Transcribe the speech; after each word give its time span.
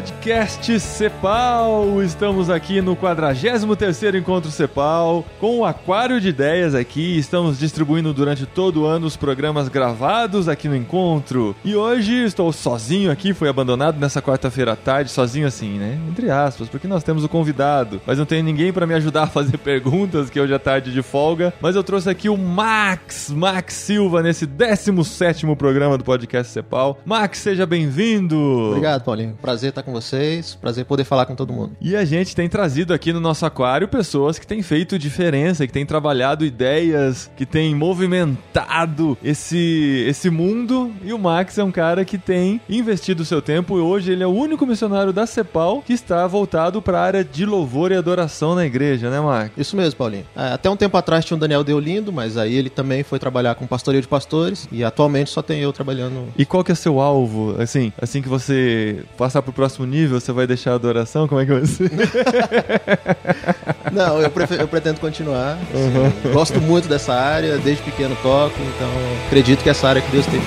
Podcast 0.00 0.80
Cepal. 0.80 2.02
Estamos 2.02 2.48
aqui 2.48 2.80
no 2.80 2.96
43º 2.96 4.14
Encontro 4.18 4.50
Cepal, 4.50 5.26
com 5.38 5.58
o 5.58 5.64
Aquário 5.66 6.18
de 6.18 6.28
Ideias 6.28 6.74
aqui. 6.74 7.18
Estamos 7.18 7.58
distribuindo 7.58 8.14
durante 8.14 8.46
todo 8.46 8.80
o 8.80 8.86
ano 8.86 9.06
os 9.06 9.14
programas 9.14 9.68
gravados 9.68 10.48
aqui 10.48 10.68
no 10.68 10.76
Encontro. 10.76 11.54
E 11.62 11.76
hoje 11.76 12.14
estou 12.24 12.50
sozinho 12.50 13.10
aqui, 13.10 13.34
fui 13.34 13.46
abandonado 13.46 14.00
nessa 14.00 14.22
quarta-feira 14.22 14.72
à 14.72 14.76
tarde, 14.76 15.10
sozinho 15.10 15.46
assim, 15.46 15.78
né? 15.78 15.98
Entre 16.08 16.30
aspas, 16.30 16.70
porque 16.70 16.88
nós 16.88 17.04
temos 17.04 17.22
o 17.22 17.28
convidado, 17.28 18.00
mas 18.06 18.16
não 18.16 18.24
tem 18.24 18.42
ninguém 18.42 18.72
para 18.72 18.86
me 18.86 18.94
ajudar 18.94 19.24
a 19.24 19.26
fazer 19.26 19.58
perguntas, 19.60 20.30
que 20.30 20.40
hoje 20.40 20.54
é 20.54 20.58
tarde 20.58 20.94
de 20.94 21.02
folga. 21.02 21.52
Mas 21.60 21.76
eu 21.76 21.84
trouxe 21.84 22.08
aqui 22.08 22.30
o 22.30 22.38
Max, 22.38 23.28
Max 23.28 23.74
Silva, 23.74 24.22
nesse 24.22 24.46
17º 24.46 25.54
programa 25.56 25.98
do 25.98 26.04
podcast 26.04 26.50
Cepal. 26.50 26.98
Max, 27.04 27.36
seja 27.36 27.66
bem-vindo! 27.66 28.38
Obrigado, 28.70 29.04
Paulinho. 29.04 29.36
Prazer 29.42 29.68
estar 29.68 29.82
com 29.82 29.89
vocês. 29.90 30.54
Prazer 30.54 30.84
poder 30.84 31.04
falar 31.04 31.26
com 31.26 31.34
todo 31.34 31.52
mundo. 31.52 31.72
E 31.80 31.96
a 31.96 32.04
gente 32.04 32.34
tem 32.34 32.48
trazido 32.48 32.92
aqui 32.92 33.12
no 33.12 33.20
nosso 33.20 33.44
aquário 33.46 33.88
pessoas 33.88 34.38
que 34.38 34.46
têm 34.46 34.62
feito 34.62 34.98
diferença, 34.98 35.66
que 35.66 35.72
têm 35.72 35.86
trabalhado 35.86 36.44
ideias, 36.44 37.30
que 37.36 37.46
têm 37.46 37.74
movimentado 37.74 39.16
esse, 39.22 40.04
esse 40.08 40.30
mundo. 40.30 40.92
E 41.04 41.12
o 41.12 41.18
Max 41.18 41.58
é 41.58 41.64
um 41.64 41.72
cara 41.72 42.04
que 42.04 42.18
tem 42.18 42.60
investido 42.68 43.22
o 43.22 43.26
seu 43.26 43.42
tempo 43.42 43.78
e 43.78 43.80
hoje 43.80 44.12
ele 44.12 44.22
é 44.22 44.26
o 44.26 44.30
único 44.30 44.66
missionário 44.66 45.12
da 45.12 45.26
CEPAL 45.26 45.82
que 45.82 45.92
está 45.92 46.26
voltado 46.26 46.80
para 46.82 46.98
a 46.98 47.02
área 47.02 47.24
de 47.24 47.44
louvor 47.44 47.92
e 47.92 47.96
adoração 47.96 48.54
na 48.54 48.66
igreja, 48.66 49.10
né, 49.10 49.20
Max? 49.20 49.52
Isso 49.56 49.76
mesmo, 49.76 49.96
Paulinho. 49.96 50.24
É, 50.36 50.52
Até 50.52 50.68
um 50.70 50.76
tempo 50.76 50.96
atrás 50.96 51.24
tinha 51.24 51.36
o 51.36 51.40
Daniel 51.40 51.64
Deolindo, 51.64 52.12
mas 52.12 52.36
aí 52.36 52.54
ele 52.54 52.70
também 52.70 53.02
foi 53.02 53.18
trabalhar 53.18 53.54
com 53.54 53.66
pastoreio 53.66 54.02
de 54.02 54.08
pastores 54.08 54.68
e 54.70 54.84
atualmente 54.84 55.30
só 55.30 55.42
tem 55.42 55.60
eu 55.60 55.72
trabalhando. 55.72 56.28
E 56.36 56.44
qual 56.44 56.64
que 56.64 56.72
é 56.72 56.74
seu 56.74 57.00
alvo? 57.00 57.56
Assim, 57.60 57.92
assim 58.00 58.22
que 58.22 58.28
você 58.28 59.04
passar 59.16 59.42
pro 59.42 59.52
próximo 59.52 59.79
nível, 59.84 60.20
você 60.20 60.32
vai 60.32 60.46
deixar 60.46 60.72
a 60.72 60.74
adoração? 60.74 61.28
Como 61.28 61.40
é 61.40 61.46
que 61.46 61.52
vai 61.52 61.66
ser? 61.66 61.90
Não, 63.92 64.20
eu, 64.20 64.30
eu 64.58 64.68
pretendo 64.68 65.00
continuar. 65.00 65.58
Assim, 65.74 66.32
Gosto 66.32 66.60
muito 66.60 66.88
dessa 66.88 67.14
área, 67.14 67.58
desde 67.58 67.82
pequeno 67.82 68.16
toco, 68.22 68.54
então 68.60 68.88
acredito 69.26 69.62
que 69.62 69.70
essa 69.70 69.88
área 69.88 70.00
que 70.00 70.10
Deus 70.10 70.26
tem 70.26 70.38
mim 70.38 70.46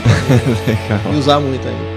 e 1.14 1.17
usar 1.17 1.39
muito 1.39 1.67
ainda. 1.67 1.92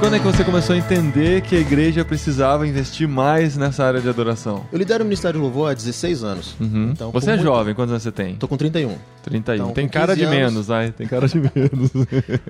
Quando 0.00 0.14
é 0.16 0.18
que 0.18 0.24
você 0.24 0.42
começou 0.42 0.74
a 0.74 0.78
entender 0.78 1.42
que 1.42 1.54
a 1.54 1.58
igreja 1.60 2.02
precisava 2.06 2.66
investir 2.66 3.06
mais 3.06 3.54
nessa 3.56 3.84
área 3.84 4.00
de 4.00 4.08
adoração? 4.08 4.64
Eu 4.72 4.78
lidero 4.78 5.02
o 5.02 5.06
Ministério 5.06 5.38
de 5.38 5.42
Louvor 5.44 5.70
há 5.70 5.74
16 5.74 6.24
anos. 6.24 6.56
Uhum. 6.58 6.90
Então, 6.92 7.10
você 7.10 7.26
é 7.30 7.34
muito- 7.34 7.42
jovem, 7.44 7.74
quantos 7.74 7.90
anos 7.92 8.02
você 8.02 8.10
tem? 8.10 8.34
Tô 8.36 8.48
com 8.48 8.56
31. 8.56 8.94
31. 9.22 9.54
Então, 9.64 9.70
tem 9.74 9.86
cara 9.86 10.14
de 10.16 10.22
15 10.22 10.34
anos- 10.36 10.52
menos, 10.52 10.66
vai. 10.68 10.90
Tem 10.92 11.06
cara 11.06 11.28
de 11.28 11.34
menos. 11.54 11.90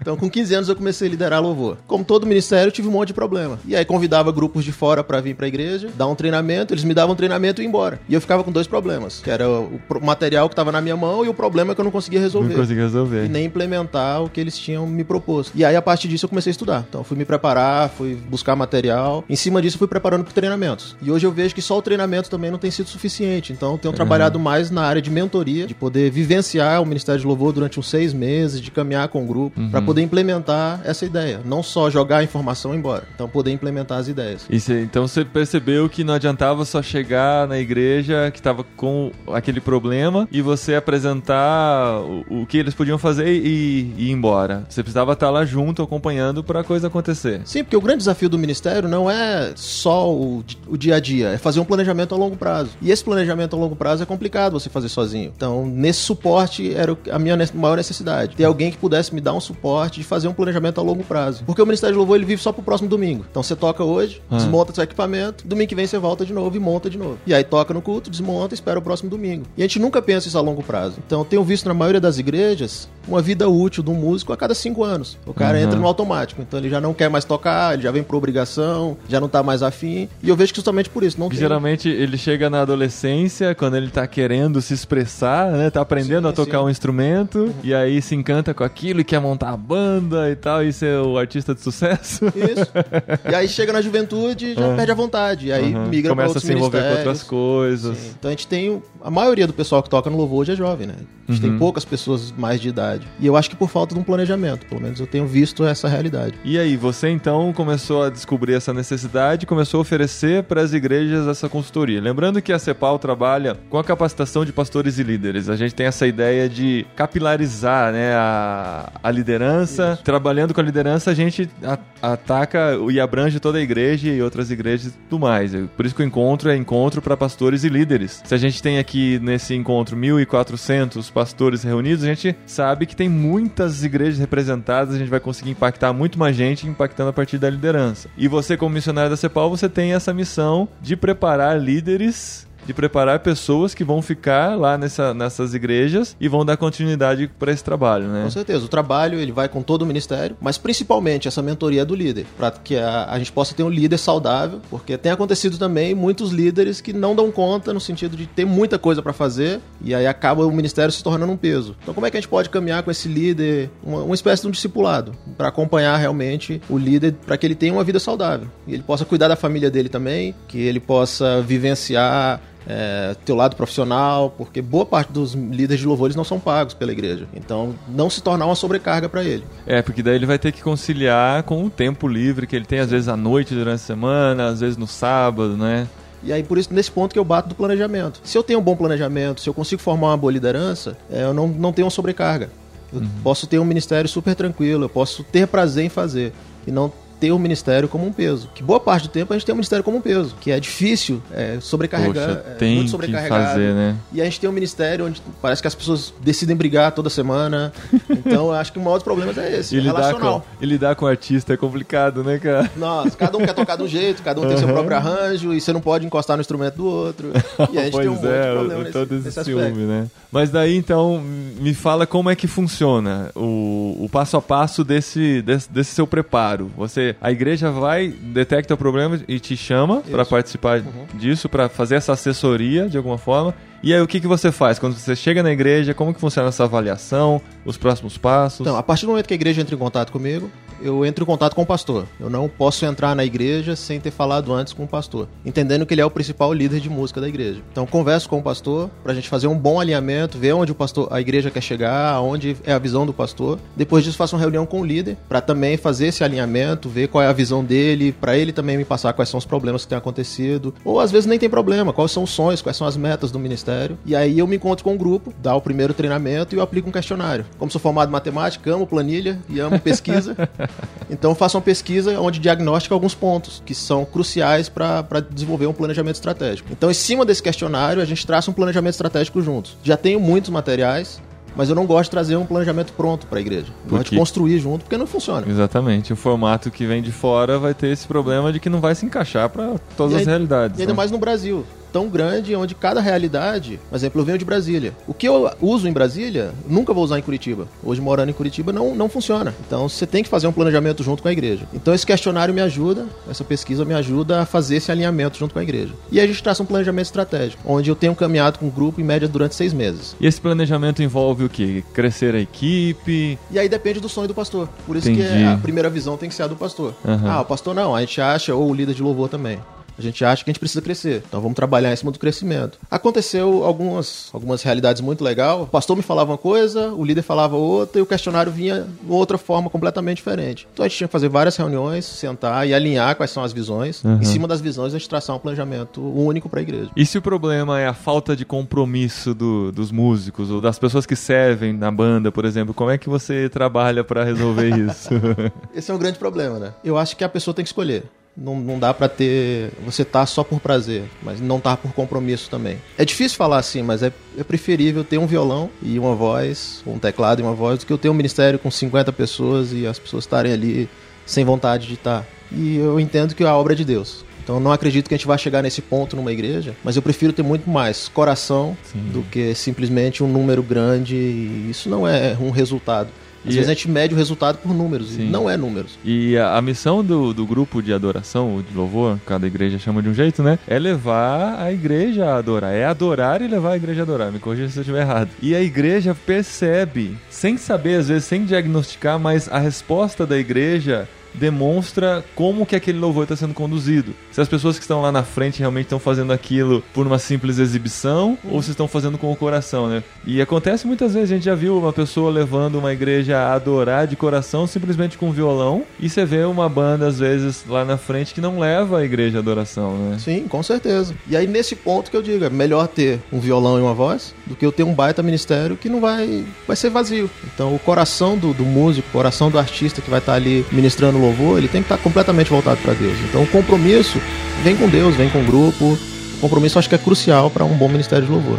Então, 0.00 0.16
com 0.16 0.30
15 0.30 0.54
anos 0.54 0.68
eu 0.68 0.76
comecei 0.76 1.08
a 1.08 1.10
liderar 1.10 1.42
louvor. 1.42 1.76
Como 1.88 2.04
todo 2.04 2.24
ministério, 2.24 2.68
eu 2.68 2.72
tive 2.72 2.86
um 2.86 2.92
monte 2.92 3.08
de 3.08 3.14
problema. 3.14 3.58
E 3.66 3.74
aí 3.74 3.84
convidava 3.84 4.30
grupos 4.30 4.64
de 4.64 4.70
fora 4.70 5.02
pra 5.02 5.20
vir 5.20 5.34
pra 5.34 5.48
igreja, 5.48 5.88
dar 5.98 6.06
um 6.06 6.14
treinamento, 6.14 6.72
eles 6.72 6.84
me 6.84 6.94
davam 6.94 7.14
um 7.14 7.16
treinamento 7.16 7.60
e 7.60 7.64
ir 7.64 7.68
embora. 7.68 8.00
E 8.08 8.14
eu 8.14 8.20
ficava 8.20 8.44
com 8.44 8.52
dois 8.52 8.68
problemas, 8.68 9.20
que 9.20 9.28
era 9.30 9.48
o 9.50 9.80
material 10.00 10.48
que 10.48 10.54
tava 10.54 10.70
na 10.70 10.80
minha 10.80 10.96
mão 10.96 11.24
e 11.24 11.28
o 11.28 11.34
problema 11.34 11.74
que 11.74 11.80
eu 11.80 11.84
não 11.84 11.90
conseguia 11.90 12.20
resolver. 12.20 12.50
Não 12.54 12.60
consegui 12.60 12.80
resolver. 12.80 13.24
E 13.24 13.28
nem 13.28 13.46
implementar 13.46 14.22
o 14.22 14.30
que 14.30 14.40
eles 14.40 14.56
tinham 14.56 14.86
me 14.86 15.02
proposto. 15.02 15.50
E 15.56 15.64
aí, 15.64 15.74
a 15.74 15.82
partir 15.82 16.06
disso, 16.06 16.26
eu 16.26 16.28
comecei 16.28 16.50
a 16.50 16.52
estudar. 16.52 16.84
Então, 16.88 17.02
fui 17.02 17.18
me 17.18 17.24
preparar, 17.44 17.88
fui 17.88 18.14
buscar 18.28 18.54
material. 18.54 19.24
Em 19.28 19.34
cima 19.36 19.62
disso, 19.62 19.78
fui 19.78 19.88
preparando 19.88 20.24
para 20.24 20.32
treinamentos. 20.32 20.94
E 21.02 21.10
hoje 21.10 21.26
eu 21.26 21.32
vejo 21.32 21.54
que 21.54 21.62
só 21.62 21.78
o 21.78 21.82
treinamento 21.82 22.28
também 22.28 22.50
não 22.50 22.58
tem 22.58 22.70
sido 22.70 22.88
suficiente. 22.88 23.52
Então, 23.52 23.78
tenho 23.78 23.94
trabalhado 23.94 24.38
mais 24.38 24.70
na 24.70 24.82
área 24.82 25.00
de 25.00 25.10
mentoria, 25.10 25.66
de 25.66 25.74
poder 25.74 26.10
vivenciar 26.10 26.82
o 26.82 26.86
Ministério 26.86 27.20
de 27.20 27.26
Louvor 27.26 27.52
durante 27.52 27.80
uns 27.80 27.88
seis 27.88 28.12
meses, 28.12 28.60
de 28.60 28.70
caminhar 28.70 29.08
com 29.08 29.24
o 29.24 29.26
grupo, 29.26 29.58
para 29.70 29.80
poder 29.80 30.02
implementar 30.02 30.80
essa 30.84 31.06
ideia. 31.06 31.40
Não 31.44 31.62
só 31.62 31.88
jogar 31.88 32.18
a 32.18 32.24
informação 32.24 32.74
embora. 32.74 33.04
Então, 33.14 33.28
poder 33.28 33.50
implementar 33.52 33.98
as 33.98 34.08
ideias. 34.08 34.46
Cê- 34.60 34.82
então 34.82 35.08
você 35.08 35.24
percebeu 35.24 35.88
que 35.88 36.04
não 36.04 36.14
adiantava 36.14 36.64
só 36.66 36.82
chegar 36.82 37.48
na 37.48 37.58
igreja 37.58 38.30
que 38.30 38.38
estava 38.38 38.62
com 38.76 39.10
aquele 39.32 39.60
problema 39.60 40.28
e 40.30 40.42
você 40.42 40.74
apresentar 40.74 42.00
o, 42.00 42.42
o 42.42 42.46
que 42.46 42.58
eles 42.58 42.74
podiam 42.74 42.98
fazer 42.98 43.26
e, 43.32 43.92
e 43.96 44.08
ir 44.08 44.10
embora. 44.10 44.64
Você 44.68 44.82
precisava 44.82 45.12
estar 45.12 45.30
lá 45.30 45.44
junto, 45.44 45.82
acompanhando 45.82 46.42
para 46.44 46.60
a 46.60 46.64
coisa 46.64 46.88
acontecer. 46.88 47.29
Sim, 47.44 47.62
porque 47.64 47.76
o 47.76 47.80
grande 47.80 47.98
desafio 47.98 48.28
do 48.28 48.38
ministério 48.38 48.88
não 48.88 49.10
é 49.10 49.52
só 49.56 50.10
o, 50.12 50.44
o 50.68 50.76
dia 50.76 50.96
a 50.96 51.00
dia, 51.00 51.28
é 51.28 51.38
fazer 51.38 51.60
um 51.60 51.64
planejamento 51.64 52.14
a 52.14 52.18
longo 52.18 52.36
prazo. 52.36 52.70
E 52.82 52.90
esse 52.90 53.04
planejamento 53.04 53.54
a 53.54 53.58
longo 53.58 53.76
prazo 53.76 54.02
é 54.02 54.06
complicado 54.06 54.52
você 54.52 54.68
fazer 54.68 54.88
sozinho. 54.88 55.32
Então, 55.36 55.66
nesse 55.66 56.00
suporte 56.00 56.74
era 56.74 56.96
a 57.10 57.18
minha 57.18 57.36
maior 57.54 57.76
necessidade. 57.76 58.36
Ter 58.36 58.44
alguém 58.44 58.70
que 58.70 58.76
pudesse 58.78 59.14
me 59.14 59.20
dar 59.20 59.32
um 59.34 59.40
suporte 59.40 60.00
de 60.00 60.04
fazer 60.06 60.28
um 60.28 60.32
planejamento 60.32 60.80
a 60.80 60.82
longo 60.82 61.04
prazo. 61.04 61.44
Porque 61.44 61.60
o 61.62 61.66
Ministério 61.66 61.94
de 61.94 61.98
Louvor 61.98 62.16
ele 62.16 62.24
vive 62.24 62.42
só 62.42 62.52
pro 62.52 62.62
próximo 62.62 62.88
domingo. 62.88 63.24
Então 63.30 63.42
você 63.42 63.54
toca 63.56 63.84
hoje, 63.84 64.20
Ah. 64.30 64.36
desmonta 64.36 64.72
seu 64.74 64.84
equipamento, 64.84 65.46
domingo 65.46 65.68
que 65.68 65.74
vem 65.74 65.86
você 65.86 65.98
volta 65.98 66.24
de 66.24 66.32
novo 66.32 66.56
e 66.56 66.60
monta 66.60 66.88
de 66.90 66.98
novo. 66.98 67.18
E 67.26 67.34
aí 67.34 67.44
toca 67.44 67.72
no 67.74 67.82
culto, 67.82 68.10
desmonta 68.10 68.54
e 68.54 68.56
espera 68.56 68.78
o 68.78 68.82
próximo 68.82 69.10
domingo. 69.10 69.44
E 69.56 69.62
a 69.62 69.64
gente 69.64 69.78
nunca 69.78 70.00
pensa 70.02 70.28
isso 70.28 70.38
a 70.38 70.40
longo 70.40 70.62
prazo. 70.62 70.96
Então 71.06 71.20
eu 71.20 71.24
tenho 71.24 71.44
visto 71.44 71.66
na 71.66 71.74
maioria 71.74 72.00
das 72.00 72.18
igrejas 72.18 72.88
uma 73.08 73.20
vida 73.22 73.48
útil 73.48 73.82
de 73.82 73.90
um 73.90 73.94
músico 73.94 74.32
a 74.32 74.36
cada 74.36 74.54
cinco 74.54 74.84
anos. 74.84 75.18
O 75.26 75.32
cara 75.34 75.58
Uhum. 75.58 75.64
entra 75.64 75.78
no 75.78 75.86
automático. 75.86 76.40
Então 76.42 76.58
ele 76.58 76.68
já 76.70 76.80
não 76.80 76.92
quer 76.94 77.08
mais 77.08 77.24
tocar, 77.24 77.74
ele 77.74 77.82
já 77.82 77.90
vem 77.90 78.02
por 78.02 78.16
obrigação, 78.16 78.96
já 79.08 79.20
não 79.20 79.28
tá 79.28 79.42
mais 79.42 79.62
afim. 79.62 80.08
E 80.22 80.28
eu 80.28 80.36
vejo 80.36 80.52
que 80.52 80.56
justamente 80.60 80.88
por 80.90 81.02
isso. 81.02 81.18
Não 81.18 81.28
tem... 81.28 81.38
geralmente 81.38 81.88
ele 81.88 82.16
chega 82.18 82.48
na 82.50 82.62
adolescência, 82.62 83.54
quando 83.54 83.76
ele 83.76 83.88
tá 83.90 84.06
querendo 84.06 84.60
se 84.60 84.74
expressar, 84.74 85.50
né? 85.52 85.70
Tá 85.70 85.80
aprendendo 85.80 86.26
Sim, 86.26 86.32
a 86.32 86.32
tocar 86.36 86.58
sim. 86.58 86.64
um 86.64 86.70
instrumento, 86.70 87.54
e 87.64 87.72
aí 87.74 88.00
se 88.02 88.14
encanta 88.14 88.52
com 88.52 88.62
aquilo 88.64 89.00
e 89.00 89.04
quer 89.04 89.20
montar 89.20 89.50
a 89.50 89.56
banda 89.56 90.30
e 90.30 90.36
tal, 90.36 90.62
e 90.62 90.72
ser 90.72 91.00
o 91.00 91.16
artista 91.18 91.54
de 91.54 91.60
sucesso. 91.60 92.26
Isso. 92.26 92.70
E 93.30 93.34
aí 93.34 93.48
chega 93.48 93.72
na 93.72 93.80
juventude 93.80 94.46
e 94.46 94.54
já 94.54 94.74
perde 94.74 94.90
a 94.92 94.94
vontade. 94.94 95.46
E 95.48 95.52
aí 95.52 95.74
Uhum. 95.74 95.86
migra 95.88 96.14
pra 96.14 96.24
Começa 96.24 96.38
a 96.38 96.40
se 96.40 96.52
envolver 96.52 96.82
com 96.82 96.96
outras 96.96 97.22
coisas. 97.22 97.96
Sim. 97.96 98.10
Então 98.18 98.28
a 98.28 98.32
gente 98.32 98.46
tem. 98.46 98.82
A 99.02 99.10
maioria 99.10 99.46
do 99.46 99.52
pessoal 99.52 99.82
que 99.82 99.88
toca 99.88 100.10
no 100.10 100.16
louvor 100.16 100.40
hoje 100.40 100.52
é 100.52 100.56
jovem, 100.56 100.86
né? 100.86 100.94
A 101.28 101.32
gente 101.32 101.42
Uhum. 101.44 101.50
tem 101.50 101.58
poucas 101.58 101.84
pessoas 101.84 102.32
mais 102.36 102.60
de 102.60 102.68
idade. 102.68 102.89
E 103.18 103.26
eu 103.26 103.36
acho 103.36 103.50
que 103.50 103.56
por 103.56 103.68
falta 103.68 103.94
de 103.94 104.00
um 104.00 104.04
planejamento. 104.04 104.66
Pelo 104.66 104.80
menos 104.80 104.98
eu 105.00 105.06
tenho 105.06 105.26
visto 105.26 105.64
essa 105.64 105.88
realidade. 105.88 106.34
E 106.44 106.58
aí, 106.58 106.76
você 106.76 107.08
então 107.08 107.52
começou 107.52 108.02
a 108.04 108.10
descobrir 108.10 108.54
essa 108.54 108.72
necessidade 108.72 109.44
e 109.44 109.46
começou 109.46 109.78
a 109.78 109.80
oferecer 109.82 110.42
para 110.44 110.60
as 110.62 110.72
igrejas 110.72 111.26
essa 111.28 111.48
consultoria. 111.48 112.00
Lembrando 112.00 112.40
que 112.42 112.52
a 112.52 112.58
CEPAL 112.58 112.98
trabalha 112.98 113.56
com 113.68 113.78
a 113.78 113.84
capacitação 113.84 114.44
de 114.44 114.52
pastores 114.52 114.98
e 114.98 115.02
líderes. 115.02 115.48
A 115.48 115.56
gente 115.56 115.74
tem 115.74 115.86
essa 115.86 116.06
ideia 116.06 116.48
de 116.48 116.86
capilarizar 116.96 117.92
né, 117.92 118.14
a, 118.14 118.90
a 119.02 119.10
liderança. 119.10 119.98
Trabalhando 120.02 120.54
com 120.54 120.60
a 120.60 120.64
liderança, 120.64 121.10
a 121.10 121.14
gente 121.14 121.48
a- 121.62 121.78
ataca 122.02 122.76
e 122.90 122.98
abrange 122.98 123.38
toda 123.40 123.58
a 123.58 123.60
igreja 123.60 124.08
e 124.08 124.22
outras 124.22 124.50
igrejas 124.50 124.92
e 124.92 124.96
tudo 125.08 125.20
mais. 125.20 125.52
Por 125.76 125.84
isso 125.86 125.94
que 125.94 126.02
o 126.02 126.06
encontro 126.06 126.50
é 126.50 126.56
encontro 126.56 127.02
para 127.02 127.16
pastores 127.16 127.64
e 127.64 127.68
líderes. 127.68 128.22
Se 128.24 128.34
a 128.34 128.38
gente 128.38 128.62
tem 128.62 128.78
aqui 128.78 129.18
nesse 129.22 129.54
encontro 129.54 129.96
1.400 129.96 131.10
pastores 131.12 131.62
reunidos, 131.62 132.04
a 132.04 132.06
gente 132.06 132.34
sabe 132.46 132.79
que 132.86 132.96
tem 132.96 133.08
muitas 133.08 133.84
igrejas 133.84 134.18
representadas, 134.18 134.94
a 134.94 134.98
gente 134.98 135.08
vai 135.08 135.20
conseguir 135.20 135.50
impactar 135.50 135.92
muito 135.92 136.18
mais 136.18 136.36
gente 136.36 136.66
impactando 136.66 137.10
a 137.10 137.12
partir 137.12 137.38
da 137.38 137.48
liderança. 137.48 138.08
E 138.16 138.28
você, 138.28 138.56
como 138.56 138.74
missionário 138.74 139.10
da 139.10 139.16
CEPAL, 139.16 139.50
você 139.50 139.68
tem 139.68 139.92
essa 139.92 140.12
missão 140.12 140.68
de 140.80 140.96
preparar 140.96 141.60
líderes 141.60 142.46
de 142.66 142.74
preparar 142.74 143.20
pessoas 143.20 143.74
que 143.74 143.84
vão 143.84 144.02
ficar 144.02 144.56
lá 144.56 144.76
nessa, 144.76 145.14
nessas 145.14 145.54
igrejas 145.54 146.16
e 146.20 146.28
vão 146.28 146.44
dar 146.44 146.56
continuidade 146.56 147.30
para 147.38 147.52
esse 147.52 147.64
trabalho, 147.64 148.08
né? 148.08 148.24
Com 148.24 148.30
certeza. 148.30 148.64
O 148.64 148.68
trabalho 148.68 149.18
ele 149.18 149.32
vai 149.32 149.48
com 149.48 149.62
todo 149.62 149.82
o 149.82 149.86
ministério, 149.86 150.36
mas 150.40 150.58
principalmente 150.58 151.28
essa 151.28 151.42
mentoria 151.42 151.84
do 151.84 151.94
líder, 151.94 152.26
para 152.36 152.50
que 152.50 152.76
a, 152.76 153.06
a 153.10 153.18
gente 153.18 153.32
possa 153.32 153.54
ter 153.54 153.62
um 153.62 153.68
líder 153.68 153.98
saudável, 153.98 154.60
porque 154.70 154.96
tem 154.96 155.12
acontecido 155.12 155.58
também 155.58 155.94
muitos 155.94 156.30
líderes 156.30 156.80
que 156.80 156.92
não 156.92 157.14
dão 157.14 157.30
conta 157.30 157.72
no 157.72 157.80
sentido 157.80 158.16
de 158.16 158.26
ter 158.26 158.44
muita 158.44 158.78
coisa 158.78 159.02
para 159.02 159.12
fazer 159.12 159.60
e 159.82 159.94
aí 159.94 160.06
acaba 160.06 160.44
o 160.44 160.52
ministério 160.52 160.92
se 160.92 161.02
tornando 161.02 161.32
um 161.32 161.36
peso. 161.36 161.76
Então, 161.82 161.94
como 161.94 162.06
é 162.06 162.10
que 162.10 162.16
a 162.16 162.20
gente 162.20 162.28
pode 162.28 162.50
caminhar 162.50 162.82
com 162.82 162.90
esse 162.90 163.08
líder, 163.08 163.70
uma, 163.82 164.02
uma 164.02 164.14
espécie 164.14 164.42
de 164.42 164.48
um 164.48 164.50
discipulado, 164.50 165.12
para 165.36 165.48
acompanhar 165.48 165.96
realmente 165.96 166.60
o 166.68 166.78
líder, 166.78 167.14
para 167.26 167.36
que 167.36 167.46
ele 167.46 167.54
tenha 167.54 167.72
uma 167.72 167.84
vida 167.84 167.98
saudável 167.98 168.48
e 168.66 168.74
ele 168.74 168.82
possa 168.82 169.04
cuidar 169.04 169.28
da 169.28 169.36
família 169.36 169.70
dele 169.70 169.88
também, 169.88 170.34
que 170.48 170.58
ele 170.58 170.80
possa 170.80 171.40
vivenciar 171.42 172.40
é, 172.66 173.16
teu 173.24 173.34
lado 173.34 173.56
profissional, 173.56 174.30
porque 174.36 174.60
boa 174.60 174.86
parte 174.86 175.12
dos 175.12 175.34
líderes 175.34 175.80
de 175.80 175.86
louvor 175.86 176.06
eles 176.06 176.16
não 176.16 176.24
são 176.24 176.38
pagos 176.38 176.74
pela 176.74 176.92
igreja. 176.92 177.26
Então, 177.34 177.74
não 177.88 178.10
se 178.10 178.22
tornar 178.22 178.46
uma 178.46 178.54
sobrecarga 178.54 179.08
para 179.08 179.24
ele. 179.24 179.44
É, 179.66 179.82
porque 179.82 180.02
daí 180.02 180.14
ele 180.14 180.26
vai 180.26 180.38
ter 180.38 180.52
que 180.52 180.62
conciliar 180.62 181.42
com 181.42 181.64
o 181.64 181.70
tempo 181.70 182.06
livre 182.06 182.46
que 182.46 182.54
ele 182.54 182.64
tem, 182.64 182.80
às 182.80 182.90
vezes 182.90 183.08
à 183.08 183.16
noite 183.16 183.54
durante 183.54 183.76
a 183.76 183.78
semana, 183.78 184.48
às 184.48 184.60
vezes 184.60 184.76
no 184.76 184.86
sábado, 184.86 185.56
né? 185.56 185.88
E 186.22 186.32
aí, 186.32 186.42
por 186.42 186.58
isso, 186.58 186.72
nesse 186.72 186.90
ponto 186.90 187.12
que 187.12 187.18
eu 187.18 187.24
bato 187.24 187.48
do 187.48 187.54
planejamento. 187.54 188.20
Se 188.22 188.36
eu 188.36 188.42
tenho 188.42 188.58
um 188.58 188.62
bom 188.62 188.76
planejamento, 188.76 189.40
se 189.40 189.48
eu 189.48 189.54
consigo 189.54 189.80
formar 189.80 190.08
uma 190.08 190.16
boa 190.16 190.32
liderança, 190.32 190.96
é, 191.10 191.24
eu 191.24 191.32
não, 191.32 191.48
não 191.48 191.72
tenho 191.72 191.86
uma 191.86 191.90
sobrecarga. 191.90 192.50
Eu 192.92 193.00
uhum. 193.00 193.08
posso 193.22 193.46
ter 193.46 193.58
um 193.58 193.64
ministério 193.64 194.08
super 194.08 194.34
tranquilo, 194.34 194.84
eu 194.84 194.88
posso 194.88 195.24
ter 195.24 195.46
prazer 195.46 195.84
em 195.84 195.88
fazer. 195.88 196.32
E 196.66 196.70
não 196.70 196.92
ter 197.20 197.30
o 197.30 197.38
ministério 197.38 197.88
como 197.88 198.06
um 198.06 198.12
peso. 198.12 198.48
Que 198.54 198.62
boa 198.62 198.80
parte 198.80 199.06
do 199.06 199.10
tempo 199.10 199.32
a 199.32 199.36
gente 199.36 199.44
tem 199.44 199.52
o 199.52 199.56
ministério 199.56 199.84
como 199.84 199.98
um 199.98 200.00
peso, 200.00 200.34
que 200.40 200.50
é 200.50 200.58
difícil 200.58 201.22
é, 201.30 201.58
sobrecarregar, 201.60 202.28
Poxa, 202.28 202.44
é, 202.48 202.54
tem 202.54 202.76
muito 202.76 202.90
sobrecarregado. 202.90 203.42
Que 203.42 203.48
fazer, 203.50 203.74
né? 203.74 203.96
E 204.12 204.20
a 204.20 204.24
gente 204.24 204.40
tem 204.40 204.48
um 204.48 204.52
ministério 204.52 205.06
onde 205.06 205.22
parece 205.42 205.60
que 205.60 205.68
as 205.68 205.74
pessoas 205.74 206.12
decidem 206.20 206.56
brigar 206.56 206.92
toda 206.92 207.10
semana. 207.10 207.72
Então, 208.10 208.46
eu 208.46 208.52
acho 208.52 208.72
que 208.72 208.78
o 208.78 208.82
maior 208.82 208.96
dos 208.96 209.02
problemas 209.02 209.38
é 209.38 209.58
esse, 209.58 209.74
e 209.74 209.78
é 209.78 209.82
relacional. 209.82 210.40
Com, 210.40 210.64
e 210.64 210.66
lidar 210.66 210.94
com 210.94 211.04
o 211.04 211.08
artista 211.08 211.54
é 211.54 211.56
complicado, 211.56 212.22
né, 212.22 212.38
cara? 212.38 212.70
Nossa, 212.76 213.16
cada 213.16 213.36
um 213.38 213.40
quer 213.40 213.54
tocar 213.54 213.76
de 213.76 213.82
um 213.82 213.88
jeito, 213.88 214.22
cada 214.22 214.40
um 214.40 214.42
uhum. 214.42 214.48
tem 214.50 214.58
seu 214.58 214.68
próprio 214.68 214.96
arranjo 214.96 215.54
e 215.54 215.60
você 215.60 215.72
não 215.72 215.80
pode 215.80 216.04
encostar 216.04 216.36
no 216.36 216.40
instrumento 216.40 216.76
do 216.76 216.86
outro. 216.86 217.32
E 217.72 217.78
a 217.78 217.84
gente 217.84 217.92
pois 217.92 218.04
tem 218.04 218.08
um 218.08 218.14
monte 218.14 218.26
é, 218.26 218.42
de 218.42 218.52
problema 218.52 218.84
nesse, 218.84 219.28
esse 219.28 219.44
ciúme, 219.44 219.82
né? 219.84 220.06
Mas 220.32 220.50
daí, 220.50 220.76
então, 220.76 221.20
me 221.20 221.74
fala 221.74 222.06
como 222.06 222.30
é 222.30 222.36
que 222.36 222.46
funciona 222.46 223.30
o, 223.34 223.96
o 224.00 224.08
passo 224.08 224.36
a 224.36 224.42
passo 224.42 224.84
desse, 224.84 225.42
desse, 225.42 225.70
desse 225.70 225.94
seu 225.94 226.06
preparo. 226.06 226.70
Você, 226.76 227.09
a 227.20 227.30
igreja 227.30 227.70
vai 227.70 227.90
vai, 227.90 228.08
detecta 228.08 228.74
o 228.74 228.76
problema 228.76 229.20
e 229.26 229.40
te 229.40 229.56
chama 229.56 230.00
para 230.02 230.24
participar 230.24 230.80
uhum. 230.80 231.06
disso, 231.14 231.48
para 231.48 231.68
fazer 231.68 231.96
essa 231.96 232.12
assessoria 232.12 232.88
de 232.88 232.96
alguma 232.96 233.18
forma. 233.18 233.54
E 233.82 233.92
aí 233.94 234.00
o 234.00 234.06
que, 234.06 234.20
que 234.20 234.26
você 234.26 234.52
faz? 234.52 234.78
Quando 234.78 234.94
você 234.94 235.16
chega 235.16 235.42
na 235.42 235.50
igreja, 235.50 235.94
como 235.94 236.14
que 236.14 236.20
funciona 236.20 236.48
essa 236.48 236.64
avaliação, 236.64 237.40
os 237.64 237.76
próximos 237.76 238.18
passos? 238.18 238.60
Então, 238.60 238.76
a 238.76 238.82
partir 238.82 239.06
do 239.06 239.08
momento 239.08 239.26
que 239.26 239.34
a 239.34 239.36
igreja 239.36 239.60
entra 239.62 239.74
em 239.74 239.78
contato 239.78 240.12
comigo, 240.12 240.50
eu 240.82 241.04
entro 241.04 241.24
em 241.24 241.26
contato 241.26 241.54
com 241.54 241.62
o 241.62 241.66
pastor. 241.66 242.06
Eu 242.18 242.30
não 242.30 242.48
posso 242.48 242.84
entrar 242.84 243.14
na 243.14 243.24
igreja 243.24 243.76
sem 243.76 244.00
ter 244.00 244.10
falado 244.10 244.52
antes 244.52 244.72
com 244.72 244.84
o 244.84 244.88
pastor, 244.88 245.28
entendendo 245.44 245.86
que 245.86 245.94
ele 245.94 246.00
é 246.00 246.04
o 246.04 246.10
principal 246.10 246.52
líder 246.52 246.80
de 246.80 246.90
música 246.90 247.20
da 247.20 247.28
igreja. 247.28 247.60
Então, 247.70 247.86
converso 247.86 248.28
com 248.28 248.38
o 248.38 248.42
pastor 248.42 248.90
para 249.02 249.12
a 249.12 249.14
gente 249.14 249.28
fazer 249.28 249.46
um 249.46 249.56
bom 249.56 249.80
alinhamento, 249.80 250.38
ver 250.38 250.52
onde 250.52 250.72
o 250.72 250.74
pastor, 250.74 251.08
a 251.10 251.20
igreja 251.20 251.50
quer 251.50 251.60
chegar, 251.60 252.12
aonde 252.12 252.56
é 252.64 252.72
a 252.72 252.78
visão 252.78 253.04
do 253.04 253.12
pastor. 253.12 253.58
Depois 253.76 254.04
disso, 254.04 254.16
faço 254.16 254.36
uma 254.36 254.40
reunião 254.40 254.66
com 254.66 254.80
o 254.80 254.84
líder 254.84 255.16
para 255.28 255.40
também 255.40 255.76
fazer 255.76 256.06
esse 256.08 256.24
alinhamento, 256.24 256.88
ver 256.88 257.08
qual 257.08 257.22
é 257.22 257.26
a 257.26 257.32
visão 257.32 257.64
dele, 257.64 258.12
para 258.12 258.36
ele 258.36 258.52
também 258.52 258.76
me 258.76 258.84
passar 258.84 259.12
quais 259.12 259.28
são 259.28 259.38
os 259.38 259.46
problemas 259.46 259.82
que 259.82 259.88
têm 259.88 259.98
acontecido. 259.98 260.74
Ou 260.84 261.00
às 261.00 261.10
vezes 261.10 261.26
nem 261.26 261.38
tem 261.38 261.48
problema, 261.48 261.92
quais 261.92 262.10
são 262.10 262.22
os 262.22 262.30
sonhos, 262.30 262.62
quais 262.62 262.76
são 262.76 262.86
as 262.86 262.96
metas 262.96 263.30
do 263.30 263.38
ministério. 263.38 263.98
E 264.04 264.14
aí 264.16 264.38
eu 264.38 264.46
me 264.46 264.56
encontro 264.56 264.84
com 264.84 264.92
um 264.92 264.96
grupo, 264.96 265.32
dá 265.42 265.54
o 265.54 265.60
primeiro 265.60 265.94
treinamento 265.94 266.54
e 266.54 266.58
eu 266.58 266.62
aplico 266.62 266.88
um 266.88 266.92
questionário. 266.92 267.44
Como 267.58 267.70
sou 267.70 267.80
formado 267.80 268.08
em 268.08 268.12
matemática, 268.12 268.72
amo 268.72 268.86
planilha 268.86 269.38
e 269.48 269.60
amo 269.60 269.78
pesquisa. 269.78 270.36
então 271.10 271.32
eu 271.32 271.34
faço 271.34 271.56
uma 271.56 271.62
pesquisa 271.62 272.18
onde 272.20 272.38
diagnostica 272.38 272.94
alguns 272.94 273.14
pontos 273.14 273.62
que 273.66 273.74
são 273.74 274.04
cruciais 274.04 274.68
para 274.68 275.20
desenvolver 275.30 275.66
um 275.66 275.72
planejamento 275.72 276.14
estratégico. 276.14 276.68
Então, 276.70 276.90
em 276.90 276.94
cima 276.94 277.24
desse 277.24 277.42
questionário, 277.42 278.00
a 278.00 278.04
gente 278.04 278.26
traça 278.26 278.50
um 278.50 278.54
planejamento 278.54 278.92
estratégico 278.92 279.42
juntos. 279.42 279.76
Já 279.82 279.96
tenho 279.96 280.20
muitos 280.20 280.50
materiais, 280.50 281.20
mas 281.56 281.68
eu 281.68 281.74
não 281.74 281.84
gosto 281.84 282.04
de 282.04 282.10
trazer 282.12 282.36
um 282.36 282.46
planejamento 282.46 282.92
pronto 282.92 283.26
para 283.26 283.38
a 283.38 283.40
igreja. 283.40 283.66
Eu 283.84 283.90
gosto 283.90 284.10
de 284.10 284.16
construir 284.16 284.58
junto, 284.60 284.84
porque 284.84 284.96
não 284.96 285.06
funciona. 285.06 285.46
Exatamente. 285.48 286.12
O 286.12 286.16
formato 286.16 286.70
que 286.70 286.86
vem 286.86 287.02
de 287.02 287.10
fora 287.10 287.58
vai 287.58 287.74
ter 287.74 287.88
esse 287.88 288.06
problema 288.06 288.52
de 288.52 288.60
que 288.60 288.68
não 288.68 288.80
vai 288.80 288.94
se 288.94 289.04
encaixar 289.04 289.48
para 289.48 289.74
todas 289.96 290.14
aí, 290.14 290.20
as 290.20 290.26
realidades. 290.26 290.78
E 290.78 290.82
ainda 290.82 290.92
né? 290.92 290.96
mais 290.96 291.10
no 291.10 291.18
Brasil 291.18 291.66
tão 291.92 292.08
grande 292.08 292.54
onde 292.54 292.74
cada 292.74 293.00
realidade, 293.00 293.80
por 293.88 293.96
exemplo, 293.96 294.20
eu 294.20 294.24
venho 294.24 294.38
de 294.38 294.44
Brasília. 294.44 294.94
O 295.06 295.14
que 295.14 295.26
eu 295.26 295.50
uso 295.60 295.88
em 295.88 295.92
Brasília, 295.92 296.52
nunca 296.68 296.92
vou 296.92 297.04
usar 297.04 297.18
em 297.18 297.22
Curitiba. 297.22 297.66
Hoje 297.82 298.00
morando 298.00 298.30
em 298.30 298.32
Curitiba 298.32 298.72
não, 298.72 298.94
não 298.94 299.08
funciona. 299.08 299.54
Então 299.66 299.88
você 299.88 300.06
tem 300.06 300.22
que 300.22 300.28
fazer 300.28 300.46
um 300.46 300.52
planejamento 300.52 301.02
junto 301.02 301.22
com 301.22 301.28
a 301.28 301.32
igreja. 301.32 301.66
Então 301.74 301.94
esse 301.94 302.06
questionário 302.06 302.54
me 302.54 302.60
ajuda, 302.60 303.06
essa 303.28 303.44
pesquisa 303.44 303.84
me 303.84 303.94
ajuda 303.94 304.40
a 304.40 304.46
fazer 304.46 304.76
esse 304.76 304.90
alinhamento 304.90 305.38
junto 305.38 305.52
com 305.52 305.58
a 305.58 305.62
igreja. 305.62 305.92
E 306.10 306.20
a 306.20 306.26
gente 306.26 306.42
traça 306.42 306.62
um 306.62 306.66
planejamento 306.66 307.06
estratégico, 307.06 307.62
onde 307.64 307.90
eu 307.90 307.96
tenho 307.96 308.14
caminhado 308.14 308.58
com 308.58 308.66
o 308.66 308.70
grupo 308.70 309.00
em 309.00 309.04
média 309.04 309.28
durante 309.28 309.54
seis 309.54 309.72
meses. 309.72 310.16
E 310.20 310.26
esse 310.26 310.40
planejamento 310.40 311.02
envolve 311.02 311.44
o 311.44 311.48
quê? 311.48 311.82
Crescer 311.92 312.34
a 312.34 312.40
equipe? 312.40 313.38
E 313.50 313.58
aí 313.58 313.68
depende 313.68 314.00
do 314.00 314.08
sonho 314.08 314.28
do 314.28 314.34
pastor. 314.34 314.68
Por 314.86 314.96
isso 314.96 315.10
Entendi. 315.10 315.28
que 315.28 315.44
a 315.44 315.56
primeira 315.56 315.90
visão 315.90 316.16
tem 316.16 316.28
que 316.28 316.34
ser 316.34 316.44
a 316.44 316.46
do 316.46 316.56
pastor. 316.56 316.94
Uhum. 317.04 317.30
Ah, 317.30 317.40
o 317.40 317.44
pastor 317.44 317.74
não, 317.74 317.94
a 317.94 318.00
gente 318.00 318.20
acha, 318.20 318.54
ou 318.54 318.70
o 318.70 318.74
líder 318.74 318.94
de 318.94 319.02
louvor 319.02 319.28
também. 319.28 319.58
A 320.00 320.02
gente 320.02 320.24
acha 320.24 320.42
que 320.42 320.50
a 320.50 320.52
gente 320.52 320.60
precisa 320.60 320.80
crescer. 320.80 321.22
Então 321.28 321.40
vamos 321.40 321.54
trabalhar 321.54 321.92
em 321.92 321.96
cima 321.96 322.10
do 322.10 322.18
crescimento. 322.18 322.78
Aconteceu 322.90 323.64
algumas, 323.64 324.30
algumas 324.32 324.62
realidades 324.62 325.02
muito 325.02 325.22
legais. 325.22 325.60
O 325.60 325.66
pastor 325.66 325.96
me 325.96 326.02
falava 326.02 326.32
uma 326.32 326.38
coisa, 326.38 326.92
o 326.92 327.04
líder 327.04 327.22
falava 327.22 327.56
outra 327.56 327.98
e 327.98 328.02
o 328.02 328.06
questionário 328.06 328.50
vinha 328.50 328.86
de 329.02 329.12
outra 329.12 329.36
forma 329.36 329.68
completamente 329.68 330.16
diferente. 330.16 330.66
Então 330.72 330.84
a 330.84 330.88
gente 330.88 330.98
tinha 330.98 331.08
que 331.08 331.12
fazer 331.12 331.28
várias 331.28 331.56
reuniões, 331.56 332.04
sentar 332.04 332.66
e 332.66 332.74
alinhar 332.74 333.14
quais 333.16 333.30
são 333.30 333.42
as 333.42 333.52
visões. 333.52 334.02
Uhum. 334.02 334.18
Em 334.20 334.24
cima 334.24 334.48
das 334.48 334.60
visões 334.60 334.94
a 334.94 334.98
gente 334.98 335.08
traçar 335.08 335.36
um 335.36 335.38
planejamento 335.38 336.00
único 336.00 336.48
para 336.48 336.60
a 336.60 336.62
igreja. 336.62 336.90
E 336.96 337.04
se 337.04 337.18
o 337.18 337.22
problema 337.22 337.78
é 337.78 337.86
a 337.86 337.94
falta 337.94 338.34
de 338.34 338.44
compromisso 338.44 339.34
do, 339.34 339.70
dos 339.70 339.92
músicos 339.92 340.50
ou 340.50 340.60
das 340.60 340.78
pessoas 340.78 341.04
que 341.04 341.16
servem 341.16 341.72
na 341.72 341.90
banda, 341.90 342.32
por 342.32 342.44
exemplo, 342.44 342.72
como 342.72 342.90
é 342.90 342.98
que 342.98 343.08
você 343.08 343.48
trabalha 343.48 344.02
para 344.02 344.24
resolver 344.24 344.70
isso? 344.76 345.10
Esse 345.74 345.90
é 345.90 345.94
um 345.94 345.98
grande 345.98 346.18
problema, 346.18 346.58
né? 346.58 346.72
Eu 346.82 346.96
acho 346.96 347.16
que 347.16 347.24
a 347.24 347.28
pessoa 347.28 347.54
tem 347.54 347.64
que 347.64 347.68
escolher. 347.68 348.04
Não, 348.36 348.58
não 348.58 348.78
dá 348.78 348.94
para 348.94 349.08
ter. 349.08 349.72
Você 349.84 350.04
tá 350.04 350.24
só 350.24 350.42
por 350.42 350.60
prazer, 350.60 351.04
mas 351.22 351.40
não 351.40 351.60
tá 351.60 351.76
por 351.76 351.92
compromisso 351.92 352.48
também. 352.48 352.78
É 352.96 353.04
difícil 353.04 353.36
falar 353.36 353.58
assim, 353.58 353.82
mas 353.82 354.02
é, 354.02 354.12
é 354.38 354.44
preferível 354.44 355.04
ter 355.04 355.18
um 355.18 355.26
violão 355.26 355.68
e 355.82 355.98
uma 355.98 356.14
voz, 356.14 356.82
um 356.86 356.98
teclado 356.98 357.40
e 357.40 357.42
uma 357.42 357.54
voz, 357.54 357.80
do 357.80 357.86
que 357.86 357.92
eu 357.92 357.98
ter 357.98 358.08
um 358.08 358.14
ministério 358.14 358.58
com 358.58 358.70
50 358.70 359.12
pessoas 359.12 359.72
e 359.72 359.86
as 359.86 359.98
pessoas 359.98 360.24
estarem 360.24 360.52
ali 360.52 360.88
sem 361.26 361.44
vontade 361.44 361.86
de 361.86 361.94
estar. 361.94 362.26
E 362.52 362.76
eu 362.76 362.98
entendo 362.98 363.34
que 363.34 363.44
a 363.44 363.54
obra 363.54 363.74
é 363.74 363.76
de 363.76 363.84
Deus. 363.84 364.24
Então 364.42 364.56
eu 364.56 364.60
não 364.60 364.72
acredito 364.72 365.06
que 365.06 365.14
a 365.14 365.16
gente 365.16 365.26
vai 365.26 365.38
chegar 365.38 365.62
nesse 365.62 365.82
ponto 365.82 366.16
numa 366.16 366.32
igreja, 366.32 366.74
mas 366.82 366.96
eu 366.96 367.02
prefiro 367.02 367.32
ter 367.32 367.42
muito 367.42 367.68
mais 367.68 368.08
coração 368.08 368.76
Sim. 368.82 368.98
do 369.12 369.22
que 369.22 369.54
simplesmente 369.54 370.24
um 370.24 370.28
número 370.28 370.62
grande. 370.62 371.14
E 371.14 371.68
isso 371.70 371.88
não 371.88 372.06
é 372.06 372.36
um 372.40 372.50
resultado. 372.50 373.10
Às 373.44 373.52
e 373.52 373.56
vezes 373.56 373.68
a 373.70 373.74
gente 373.74 373.90
mede 373.90 374.14
o 374.14 374.16
resultado 374.16 374.58
por 374.58 374.74
números, 374.74 375.10
Sim. 375.10 375.22
e 375.22 375.30
não 375.30 375.48
é 375.48 375.56
números. 375.56 375.98
E 376.04 376.36
a, 376.36 376.56
a, 376.56 376.62
missão 376.62 377.02
do, 377.02 377.32
do 377.32 377.46
grupo 377.46 377.82
de 377.82 377.92
adoração, 377.92 378.62
de 378.68 378.76
louvor, 378.76 379.18
cada 379.26 379.46
igreja 379.46 379.78
chama 379.78 380.02
de 380.02 380.08
um 380.08 380.14
jeito, 380.14 380.42
né? 380.42 380.58
É 380.66 380.78
levar 380.78 381.60
a 381.60 381.72
igreja 381.72 382.26
a 382.26 382.36
adorar. 382.36 382.72
É 382.72 382.84
adorar 382.84 383.40
e 383.42 383.48
levar 383.48 383.72
a 383.72 383.76
igreja 383.76 384.02
a 384.02 384.04
adorar. 384.04 384.32
Me 384.32 384.38
corrija 384.38 384.68
se 384.68 384.78
eu 384.78 384.82
estiver 384.82 385.00
errado. 385.00 385.30
E 385.42 385.54
a 385.54 385.62
igreja 385.62 386.14
percebe, 386.14 387.16
sem 387.30 387.56
saber, 387.56 387.96
às 387.96 388.08
vezes, 388.08 388.24
sem 388.24 388.44
diagnosticar, 388.44 389.18
mas 389.18 389.48
a 389.48 389.58
resposta 389.58 390.26
da 390.26 390.38
igreja 390.38 391.08
demonstra 391.34 392.24
como 392.34 392.66
que 392.66 392.76
aquele 392.76 392.98
louvor 392.98 393.24
está 393.24 393.36
sendo 393.36 393.54
conduzido. 393.54 394.14
Se 394.30 394.40
as 394.40 394.48
pessoas 394.48 394.76
que 394.76 394.82
estão 394.82 395.00
lá 395.00 395.12
na 395.12 395.22
frente 395.22 395.60
realmente 395.60 395.86
estão 395.86 395.98
fazendo 395.98 396.32
aquilo 396.32 396.82
por 396.92 397.06
uma 397.06 397.18
simples 397.18 397.58
exibição 397.58 398.38
uhum. 398.44 398.54
ou 398.54 398.62
se 398.62 398.70
estão 398.70 398.88
fazendo 398.88 399.18
com 399.18 399.30
o 399.30 399.36
coração, 399.36 399.88
né? 399.88 400.02
E 400.24 400.40
acontece 400.40 400.86
muitas 400.86 401.14
vezes, 401.14 401.30
a 401.30 401.34
gente 401.34 401.44
já 401.44 401.54
viu 401.54 401.78
uma 401.78 401.92
pessoa 401.92 402.30
levando 402.30 402.76
uma 402.76 402.92
igreja 402.92 403.38
a 403.38 403.54
adorar 403.54 404.06
de 404.06 404.16
coração 404.16 404.66
simplesmente 404.66 405.16
com 405.16 405.30
violão 405.32 405.84
e 405.98 406.08
você 406.08 406.24
vê 406.24 406.44
uma 406.44 406.68
banda 406.68 407.06
às 407.06 407.18
vezes 407.18 407.64
lá 407.68 407.84
na 407.84 407.96
frente 407.96 408.34
que 408.34 408.40
não 408.40 408.58
leva 408.58 408.98
a 408.98 409.04
igreja 409.04 409.38
à 409.38 409.40
adoração, 409.40 409.96
né? 409.96 410.18
Sim, 410.18 410.46
com 410.48 410.62
certeza. 410.62 411.14
E 411.28 411.36
aí 411.36 411.46
nesse 411.46 411.76
ponto 411.76 412.10
que 412.10 412.16
eu 412.16 412.22
digo, 412.22 412.44
é 412.44 412.50
melhor 412.50 412.88
ter 412.88 413.20
um 413.32 413.38
violão 413.38 413.78
e 413.78 413.82
uma 413.82 413.94
voz 413.94 414.34
do 414.46 414.56
que 414.56 414.64
eu 414.64 414.72
ter 414.72 414.82
um 414.82 414.94
baita 414.94 415.22
ministério 415.22 415.76
que 415.76 415.88
não 415.88 416.00
vai 416.00 416.44
vai 416.66 416.76
ser 416.76 416.90
vazio. 416.90 417.30
Então 417.54 417.74
o 417.74 417.78
coração 417.78 418.36
do, 418.36 418.52
do 418.52 418.64
músico, 418.64 419.08
o 419.08 419.12
coração 419.12 419.50
do 419.50 419.58
artista 419.58 420.00
que 420.00 420.10
vai 420.10 420.18
estar 420.18 420.34
ali 420.34 420.64
ministrando 420.72 421.19
louvor, 421.20 421.58
ele 421.58 421.68
tem 421.68 421.82
que 421.82 421.92
estar 421.92 421.98
completamente 422.02 422.50
voltado 422.50 422.80
para 422.80 422.94
Deus. 422.94 423.16
Então 423.28 423.42
o 423.42 423.46
compromisso 423.46 424.20
vem 424.62 424.76
com 424.76 424.88
Deus, 424.88 425.14
vem 425.14 425.28
com 425.28 425.40
o 425.40 425.44
grupo. 425.44 425.98
O 426.36 426.40
compromisso 426.40 426.78
acho 426.78 426.88
que 426.88 426.94
é 426.94 426.98
crucial 426.98 427.50
para 427.50 427.64
um 427.64 427.76
bom 427.76 427.88
ministério 427.88 428.26
de 428.26 428.32
louvor. 428.32 428.58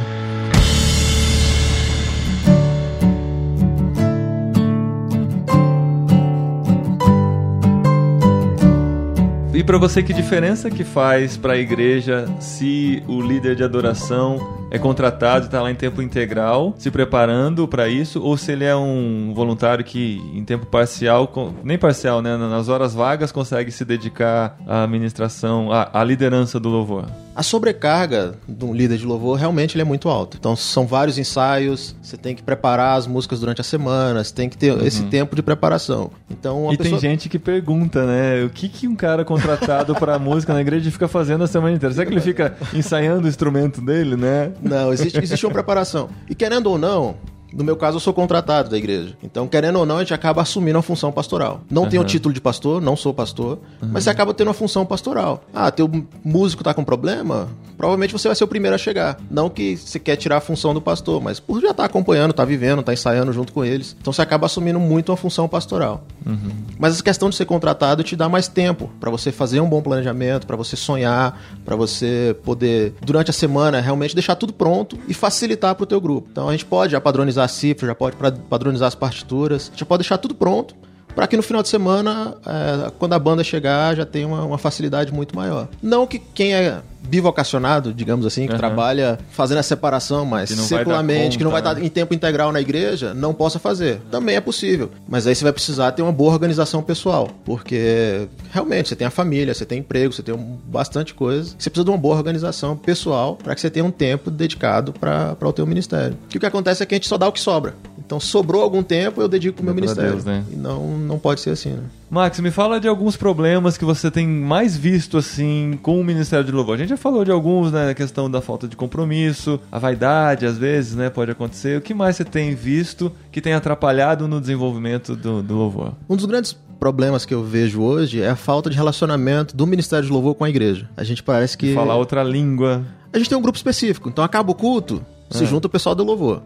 Para 9.71 9.77
você, 9.77 10.03
que 10.03 10.11
diferença 10.11 10.69
que 10.69 10.83
faz 10.83 11.37
para 11.37 11.53
a 11.53 11.57
igreja 11.57 12.25
se 12.41 13.01
o 13.07 13.21
líder 13.21 13.55
de 13.55 13.63
adoração 13.63 14.65
é 14.69 14.77
contratado 14.77 15.45
está 15.45 15.61
lá 15.61 15.71
em 15.71 15.75
tempo 15.75 16.01
integral, 16.01 16.75
se 16.77 16.91
preparando 16.91 17.65
para 17.69 17.87
isso, 17.87 18.21
ou 18.21 18.35
se 18.35 18.51
ele 18.51 18.65
é 18.65 18.75
um 18.75 19.33
voluntário 19.33 19.85
que 19.85 20.21
em 20.33 20.43
tempo 20.43 20.65
parcial, 20.65 21.31
nem 21.63 21.77
parcial, 21.77 22.21
né, 22.21 22.35
nas 22.35 22.67
horas 22.67 22.93
vagas 22.93 23.31
consegue 23.31 23.71
se 23.71 23.85
dedicar 23.85 24.57
à 24.67 24.83
administração, 24.83 25.71
à, 25.71 25.89
à 25.93 26.03
liderança 26.03 26.59
do 26.59 26.67
louvor? 26.67 27.05
A 27.41 27.43
sobrecarga 27.43 28.35
de 28.47 28.63
um 28.63 28.71
líder 28.71 28.99
de 28.99 29.05
louvor 29.07 29.35
realmente 29.35 29.75
ele 29.75 29.81
é 29.81 29.83
muito 29.83 30.07
alta. 30.07 30.37
Então 30.39 30.55
são 30.55 30.85
vários 30.85 31.17
ensaios, 31.17 31.95
você 31.99 32.15
tem 32.15 32.35
que 32.35 32.43
preparar 32.43 32.99
as 32.99 33.07
músicas 33.07 33.39
durante 33.39 33.59
a 33.59 33.63
semana, 33.63 34.23
você 34.23 34.31
tem 34.31 34.47
que 34.47 34.55
ter 34.55 34.71
uhum. 34.71 34.85
esse 34.85 35.01
tempo 35.05 35.35
de 35.35 35.41
preparação. 35.41 36.11
Então 36.29 36.71
e 36.71 36.77
pessoa... 36.77 36.99
tem 36.99 37.09
gente 37.09 37.27
que 37.27 37.39
pergunta, 37.39 38.05
né, 38.05 38.43
o 38.43 38.49
que 38.51 38.69
que 38.69 38.87
um 38.87 38.95
cara 38.95 39.25
contratado 39.25 39.95
para 39.95 40.19
música 40.21 40.53
na 40.53 40.61
igreja 40.61 40.91
fica 40.91 41.07
fazendo 41.07 41.43
a 41.43 41.47
semana 41.47 41.75
inteira? 41.75 41.95
Será 41.95 42.05
que 42.05 42.13
ele 42.13 42.21
fica 42.21 42.55
ensaiando 42.75 43.25
o 43.25 43.27
instrumento 43.27 43.81
dele, 43.81 44.15
né? 44.15 44.51
Não, 44.61 44.93
existe, 44.93 45.17
existe 45.17 45.43
uma 45.43 45.51
preparação. 45.51 46.09
E 46.29 46.35
querendo 46.35 46.67
ou 46.67 46.77
não, 46.77 47.15
No 47.53 47.63
meu 47.63 47.75
caso, 47.75 47.97
eu 47.97 47.99
sou 47.99 48.13
contratado 48.13 48.69
da 48.69 48.77
igreja. 48.77 49.15
Então, 49.23 49.47
querendo 49.47 49.77
ou 49.79 49.85
não, 49.85 49.97
a 49.97 49.99
gente 49.99 50.13
acaba 50.13 50.41
assumindo 50.41 50.77
a 50.77 50.81
função 50.81 51.11
pastoral. 51.11 51.61
Não 51.69 51.83
uhum. 51.83 51.89
tenho 51.89 52.01
o 52.01 52.05
título 52.05 52.33
de 52.33 52.41
pastor, 52.41 52.81
não 52.81 52.95
sou 52.95 53.13
pastor, 53.13 53.59
uhum. 53.81 53.89
mas 53.91 54.03
você 54.03 54.09
acaba 54.09 54.33
tendo 54.33 54.47
uma 54.47 54.53
função 54.53 54.85
pastoral. 54.85 55.43
Ah, 55.53 55.71
teu 55.71 55.89
músico 56.23 56.63
tá 56.63 56.73
com 56.73 56.83
problema? 56.83 57.49
Provavelmente 57.81 58.13
você 58.13 58.27
vai 58.27 58.35
ser 58.35 58.43
o 58.43 58.47
primeiro 58.47 58.75
a 58.75 58.77
chegar. 58.77 59.17
Não 59.29 59.49
que 59.49 59.75
você 59.75 59.99
quer 59.99 60.15
tirar 60.15 60.37
a 60.37 60.39
função 60.41 60.71
do 60.71 60.79
pastor, 60.79 61.19
mas 61.19 61.39
por 61.39 61.59
já 61.59 61.73
tá 61.73 61.83
acompanhando, 61.83 62.31
tá 62.31 62.45
vivendo, 62.45 62.83
tá 62.83 62.93
ensaiando 62.93 63.33
junto 63.33 63.51
com 63.51 63.65
eles. 63.65 63.95
Então 63.99 64.13
você 64.13 64.21
acaba 64.21 64.45
assumindo 64.45 64.79
muito 64.79 65.11
uma 65.11 65.17
função 65.17 65.49
pastoral. 65.49 66.03
Uhum. 66.23 66.51
Mas 66.77 66.93
essa 66.93 67.03
questão 67.03 67.27
de 67.27 67.35
ser 67.35 67.45
contratado 67.45 68.03
te 68.03 68.15
dá 68.15 68.29
mais 68.29 68.47
tempo 68.47 68.91
para 68.99 69.09
você 69.09 69.31
fazer 69.31 69.59
um 69.61 69.67
bom 69.67 69.81
planejamento, 69.81 70.45
para 70.45 70.55
você 70.55 70.75
sonhar, 70.75 71.41
para 71.65 71.75
você 71.75 72.35
poder, 72.43 72.93
durante 73.01 73.31
a 73.31 73.33
semana, 73.33 73.81
realmente 73.81 74.13
deixar 74.13 74.35
tudo 74.35 74.53
pronto 74.53 74.95
e 75.07 75.13
facilitar 75.15 75.73
para 75.73 75.83
o 75.83 75.87
teu 75.87 75.99
grupo. 75.99 76.27
Então 76.31 76.49
a 76.49 76.51
gente 76.51 76.65
pode 76.65 76.91
já 76.91 77.01
padronizar 77.43 77.47
cifra, 77.47 77.87
já 77.87 77.95
pode 77.95 78.15
padronizar 78.49 78.87
as 78.87 78.95
partituras, 78.95 79.71
já 79.75 79.85
pode 79.85 80.01
deixar 80.01 80.17
tudo 80.17 80.35
pronto 80.35 80.75
para 81.15 81.27
que 81.27 81.37
no 81.37 81.43
final 81.43 81.61
de 81.61 81.69
semana, 81.69 82.35
é, 82.45 82.91
quando 82.97 83.13
a 83.13 83.19
banda 83.19 83.43
chegar, 83.43 83.95
já 83.95 84.05
tenha 84.05 84.27
uma, 84.27 84.43
uma, 84.43 84.57
facilidade 84.57 85.13
muito 85.13 85.35
maior. 85.35 85.67
Não 85.81 86.05
que 86.05 86.19
quem 86.19 86.53
é 86.53 86.81
bivocacionado, 87.03 87.93
digamos 87.93 88.25
assim, 88.25 88.45
que 88.45 88.53
uhum. 88.53 88.57
trabalha 88.57 89.19
fazendo 89.31 89.57
a 89.57 89.63
separação, 89.63 90.25
mas 90.25 90.51
que 90.51 90.57
secularmente, 90.57 91.23
conta, 91.23 91.37
que 91.37 91.43
não 91.43 91.51
vai 91.51 91.61
estar 91.61 91.73
né? 91.73 91.85
em 91.85 91.89
tempo 91.89 92.13
integral 92.13 92.51
na 92.51 92.61
igreja, 92.61 93.13
não 93.13 93.33
possa 93.33 93.59
fazer. 93.59 93.99
Também 94.11 94.35
é 94.35 94.41
possível. 94.41 94.91
Mas 95.07 95.25
aí 95.27 95.35
você 95.35 95.43
vai 95.43 95.51
precisar 95.51 95.91
ter 95.91 96.01
uma 96.01 96.11
boa 96.11 96.31
organização 96.31 96.81
pessoal, 96.83 97.29
porque 97.43 98.27
realmente 98.51 98.89
você 98.89 98.95
tem 98.95 99.07
a 99.07 99.11
família, 99.11 99.53
você 99.53 99.65
tem 99.65 99.79
emprego, 99.79 100.13
você 100.13 100.23
tem 100.23 100.35
bastante 100.65 101.13
coisa. 101.13 101.55
Você 101.57 101.69
precisa 101.69 101.85
de 101.85 101.91
uma 101.91 101.97
boa 101.97 102.15
organização 102.15 102.77
pessoal 102.77 103.35
para 103.35 103.55
que 103.55 103.61
você 103.61 103.69
tenha 103.69 103.85
um 103.85 103.91
tempo 103.91 104.29
dedicado 104.29 104.93
para 104.93 105.35
o 105.41 105.53
teu 105.53 105.65
ministério. 105.65 106.17
Que 106.29 106.37
o 106.37 106.39
que 106.39 106.45
acontece 106.45 106.83
é 106.83 106.85
que 106.85 106.93
a 106.93 106.97
gente 106.97 107.07
só 107.07 107.17
dá 107.17 107.27
o 107.27 107.31
que 107.31 107.39
sobra. 107.39 107.73
Então 108.11 108.19
sobrou 108.19 108.61
algum 108.61 108.83
tempo, 108.83 109.21
eu 109.21 109.27
dedico 109.29 109.55
pro 109.55 109.63
meu 109.63 109.73
ministério. 109.73 110.11
Deus, 110.11 110.25
né? 110.25 110.43
E 110.51 110.55
não, 110.57 110.97
não 110.97 111.17
pode 111.17 111.39
ser 111.39 111.51
assim, 111.51 111.69
né? 111.69 111.83
Max, 112.09 112.41
me 112.41 112.51
fala 112.51 112.77
de 112.77 112.85
alguns 112.85 113.15
problemas 113.15 113.77
que 113.77 113.85
você 113.85 114.11
tem 114.11 114.27
mais 114.27 114.75
visto 114.75 115.17
assim 115.17 115.79
com 115.81 115.97
o 115.97 116.03
Ministério 116.03 116.43
de 116.43 116.51
Louvor. 116.51 116.75
A 116.75 116.77
gente 116.79 116.89
já 116.89 116.97
falou 116.97 117.23
de 117.23 117.31
alguns, 117.31 117.71
né? 117.71 117.89
A 117.91 117.93
questão 117.93 118.29
da 118.29 118.41
falta 118.41 118.67
de 118.67 118.75
compromisso, 118.75 119.61
a 119.71 119.79
vaidade, 119.79 120.45
às 120.45 120.57
vezes, 120.57 120.93
né? 120.93 121.09
Pode 121.09 121.31
acontecer. 121.31 121.77
O 121.77 121.81
que 121.81 121.93
mais 121.93 122.17
você 122.17 122.25
tem 122.25 122.53
visto 122.53 123.13
que 123.31 123.39
tem 123.39 123.53
atrapalhado 123.53 124.27
no 124.27 124.41
desenvolvimento 124.41 125.15
do, 125.15 125.41
do 125.41 125.55
louvor? 125.55 125.93
Um 126.09 126.17
dos 126.17 126.25
grandes 126.25 126.51
problemas 126.81 127.23
que 127.23 127.33
eu 127.33 127.41
vejo 127.41 127.81
hoje 127.81 128.21
é 128.21 128.29
a 128.29 128.35
falta 128.35 128.69
de 128.69 128.75
relacionamento 128.75 129.55
do 129.55 129.65
Ministério 129.65 130.05
de 130.05 130.11
Louvor 130.11 130.35
com 130.35 130.43
a 130.43 130.49
igreja. 130.49 130.89
A 130.97 131.05
gente 131.05 131.23
parece 131.23 131.57
que. 131.57 131.73
Falar 131.73 131.95
outra 131.95 132.23
língua. 132.23 132.83
A 133.13 133.17
gente 133.17 133.29
tem 133.29 133.37
um 133.37 133.41
grupo 133.41 133.57
específico. 133.57 134.09
Então 134.09 134.21
acaba 134.21 134.51
o 134.51 134.55
culto, 134.55 135.01
se 135.29 135.45
é. 135.45 135.47
junta 135.47 135.67
o 135.67 135.69
pessoal 135.69 135.95
do 135.95 136.03
louvor 136.03 136.41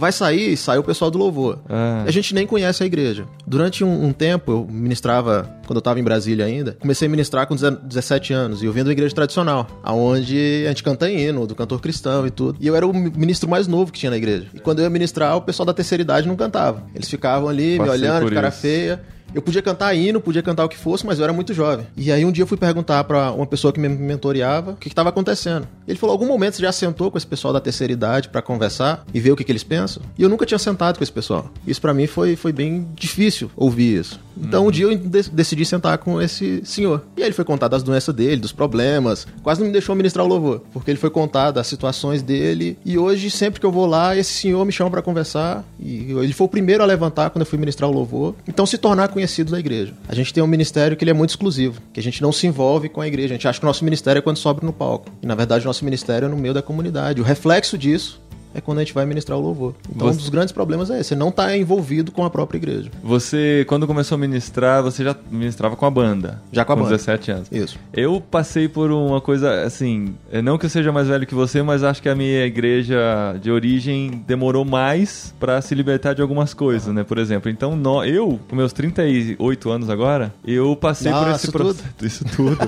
vai 0.00 0.10
sair, 0.10 0.56
sai 0.56 0.78
o 0.78 0.82
pessoal 0.82 1.10
do 1.10 1.18
louvor. 1.18 1.58
Ah. 1.68 2.04
A 2.06 2.10
gente 2.10 2.34
nem 2.34 2.46
conhece 2.46 2.82
a 2.82 2.86
igreja. 2.86 3.26
Durante 3.46 3.84
um, 3.84 4.06
um 4.06 4.12
tempo, 4.12 4.50
eu 4.50 4.66
ministrava, 4.68 5.42
quando 5.66 5.76
eu 5.76 5.80
estava 5.80 6.00
em 6.00 6.02
Brasília 6.02 6.46
ainda, 6.46 6.76
comecei 6.80 7.06
a 7.06 7.10
ministrar 7.10 7.46
com 7.46 7.54
17 7.54 8.32
anos, 8.32 8.62
e 8.62 8.66
eu 8.66 8.72
vim 8.72 8.82
da 8.82 8.90
igreja 8.90 9.14
tradicional, 9.14 9.66
aonde 9.82 10.64
a 10.64 10.68
gente 10.68 10.82
canta 10.82 11.10
hino, 11.10 11.46
do 11.46 11.54
cantor 11.54 11.80
cristão 11.80 12.26
e 12.26 12.30
tudo. 12.30 12.58
E 12.60 12.66
eu 12.66 12.74
era 12.74 12.86
o 12.86 12.92
ministro 12.92 13.48
mais 13.48 13.68
novo 13.68 13.92
que 13.92 13.98
tinha 13.98 14.10
na 14.10 14.16
igreja. 14.16 14.46
E 14.54 14.58
quando 14.58 14.78
eu 14.78 14.84
ia 14.84 14.90
ministrar, 14.90 15.36
o 15.36 15.42
pessoal 15.42 15.66
da 15.66 15.74
terceira 15.74 16.02
idade 16.02 16.26
não 16.26 16.34
cantava. 16.34 16.82
Eles 16.94 17.08
ficavam 17.08 17.48
ali, 17.48 17.76
Passei 17.76 17.92
me 17.92 17.98
olhando, 17.98 18.28
de 18.28 18.34
cara 18.34 18.48
isso. 18.48 18.58
feia. 18.58 19.00
Eu 19.34 19.42
podia 19.42 19.62
cantar 19.62 19.94
hino, 19.94 20.20
podia 20.20 20.42
cantar 20.42 20.64
o 20.64 20.68
que 20.68 20.76
fosse, 20.76 21.06
mas 21.06 21.18
eu 21.18 21.24
era 21.24 21.32
muito 21.32 21.54
jovem. 21.54 21.86
E 21.96 22.10
aí 22.10 22.24
um 22.24 22.32
dia 22.32 22.42
eu 22.42 22.46
fui 22.46 22.56
perguntar 22.56 23.04
para 23.04 23.30
uma 23.32 23.46
pessoa 23.46 23.72
que 23.72 23.80
me 23.80 23.88
mentoreava 23.88 24.72
o 24.72 24.76
que 24.76 24.88
estava 24.88 25.08
acontecendo. 25.08 25.66
Ele 25.86 25.98
falou: 25.98 26.12
algum 26.12 26.26
momento 26.26 26.56
você 26.56 26.62
já 26.62 26.72
sentou 26.72 27.10
com 27.10 27.18
esse 27.18 27.26
pessoal 27.26 27.52
da 27.52 27.60
terceira 27.60 27.92
idade 27.92 28.28
para 28.28 28.42
conversar 28.42 29.04
e 29.12 29.20
ver 29.20 29.32
o 29.32 29.36
que, 29.36 29.44
que, 29.44 29.52
eles 29.52 29.64
pensam? 29.64 30.02
E 30.18 30.22
eu 30.22 30.28
nunca 30.28 30.46
tinha 30.46 30.58
sentado 30.58 30.98
com 30.98 31.04
esse 31.04 31.12
pessoal. 31.12 31.50
Isso 31.66 31.80
para 31.80 31.94
mim 31.94 32.06
foi, 32.06 32.36
foi 32.36 32.52
bem 32.52 32.88
difícil 32.94 33.50
ouvir 33.56 34.00
isso. 34.00 34.20
Então 34.42 34.62
uhum. 34.62 34.68
um 34.68 34.70
dia 34.70 34.86
eu 34.86 34.96
decidi 35.32 35.64
sentar 35.64 35.98
com 35.98 36.20
esse 36.20 36.62
senhor. 36.64 37.04
E 37.16 37.22
aí 37.22 37.28
ele 37.28 37.34
foi 37.34 37.44
contar 37.44 37.68
das 37.68 37.82
doenças 37.82 38.14
dele, 38.14 38.40
dos 38.40 38.52
problemas. 38.52 39.26
Quase 39.42 39.60
não 39.60 39.66
me 39.66 39.72
deixou 39.72 39.94
ministrar 39.94 40.24
o 40.24 40.28
louvor, 40.28 40.62
porque 40.72 40.90
ele 40.90 40.98
foi 40.98 41.10
contar 41.10 41.50
das 41.50 41.66
situações 41.66 42.22
dele. 42.22 42.78
E 42.84 42.98
hoje, 42.98 43.30
sempre 43.30 43.60
que 43.60 43.66
eu 43.66 43.72
vou 43.72 43.86
lá, 43.86 44.16
esse 44.16 44.32
senhor 44.32 44.64
me 44.64 44.72
chama 44.72 44.90
para 44.90 45.02
conversar. 45.02 45.64
E 45.78 46.12
ele 46.12 46.32
foi 46.32 46.46
o 46.46 46.50
primeiro 46.50 46.82
a 46.82 46.86
levantar 46.86 47.30
quando 47.30 47.42
eu 47.42 47.46
fui 47.46 47.58
ministrar 47.58 47.90
o 47.90 47.92
louvor. 47.92 48.34
Então 48.48 48.66
se 48.66 48.78
tornar 48.78 49.08
conhecido 49.08 49.52
da 49.52 49.58
igreja. 49.58 49.94
A 50.08 50.14
gente 50.14 50.32
tem 50.32 50.42
um 50.42 50.46
ministério 50.46 50.96
que 50.96 51.04
ele 51.04 51.10
é 51.10 51.14
muito 51.14 51.30
exclusivo, 51.30 51.80
que 51.92 52.00
a 52.00 52.02
gente 52.02 52.22
não 52.22 52.32
se 52.32 52.46
envolve 52.46 52.88
com 52.88 53.00
a 53.00 53.06
igreja. 53.06 53.34
A 53.34 53.36
gente 53.36 53.48
acha 53.48 53.58
que 53.58 53.64
o 53.64 53.68
nosso 53.68 53.84
ministério 53.84 54.18
é 54.18 54.22
quando 54.22 54.36
sobe 54.36 54.64
no 54.64 54.72
palco. 54.72 55.10
E 55.22 55.26
na 55.26 55.34
verdade 55.34 55.64
o 55.64 55.68
nosso 55.68 55.84
ministério 55.84 56.26
é 56.26 56.28
no 56.28 56.36
meio 56.36 56.54
da 56.54 56.62
comunidade. 56.62 57.20
O 57.20 57.24
reflexo 57.24 57.76
disso 57.76 58.20
é 58.54 58.60
quando 58.60 58.78
a 58.78 58.80
gente 58.82 58.94
vai 58.94 59.06
ministrar 59.06 59.38
o 59.38 59.42
louvor. 59.42 59.74
Então, 59.88 60.08
você... 60.08 60.14
um 60.14 60.16
dos 60.18 60.28
grandes 60.28 60.52
problemas 60.52 60.90
é 60.90 61.00
esse, 61.00 61.10
você 61.10 61.16
não 61.16 61.28
está 61.28 61.56
envolvido 61.56 62.12
com 62.12 62.24
a 62.24 62.30
própria 62.30 62.58
igreja. 62.58 62.90
Você, 63.02 63.64
quando 63.68 63.86
começou 63.86 64.16
a 64.16 64.18
ministrar, 64.18 64.82
você 64.82 65.04
já 65.04 65.16
ministrava 65.30 65.76
com 65.76 65.86
a 65.86 65.90
banda? 65.90 66.42
Já 66.52 66.64
com 66.64 66.72
a 66.72 66.76
com 66.76 66.82
banda. 66.82 66.96
17 66.96 67.30
anos. 67.30 67.48
Isso. 67.52 67.78
Eu 67.92 68.20
passei 68.20 68.68
por 68.68 68.90
uma 68.90 69.20
coisa, 69.20 69.62
assim, 69.62 70.14
não 70.42 70.58
que 70.58 70.66
eu 70.66 70.70
seja 70.70 70.92
mais 70.92 71.08
velho 71.08 71.26
que 71.26 71.34
você, 71.34 71.62
mas 71.62 71.82
acho 71.82 72.02
que 72.02 72.08
a 72.08 72.14
minha 72.14 72.44
igreja 72.44 72.98
de 73.40 73.50
origem 73.50 74.22
demorou 74.26 74.64
mais 74.64 75.34
para 75.38 75.60
se 75.60 75.74
libertar 75.74 76.14
de 76.14 76.22
algumas 76.22 76.54
coisas, 76.54 76.92
né? 76.94 77.04
Por 77.04 77.18
exemplo, 77.18 77.50
então, 77.50 77.76
no, 77.76 78.04
eu, 78.04 78.38
com 78.48 78.56
meus 78.56 78.72
38 78.72 79.70
anos 79.70 79.90
agora, 79.90 80.32
eu 80.44 80.74
passei 80.76 81.10
Nossa, 81.10 81.24
por 81.24 81.34
esse 81.34 81.52
processo. 81.52 81.84
Isso 82.02 82.24
tudo. 82.24 82.58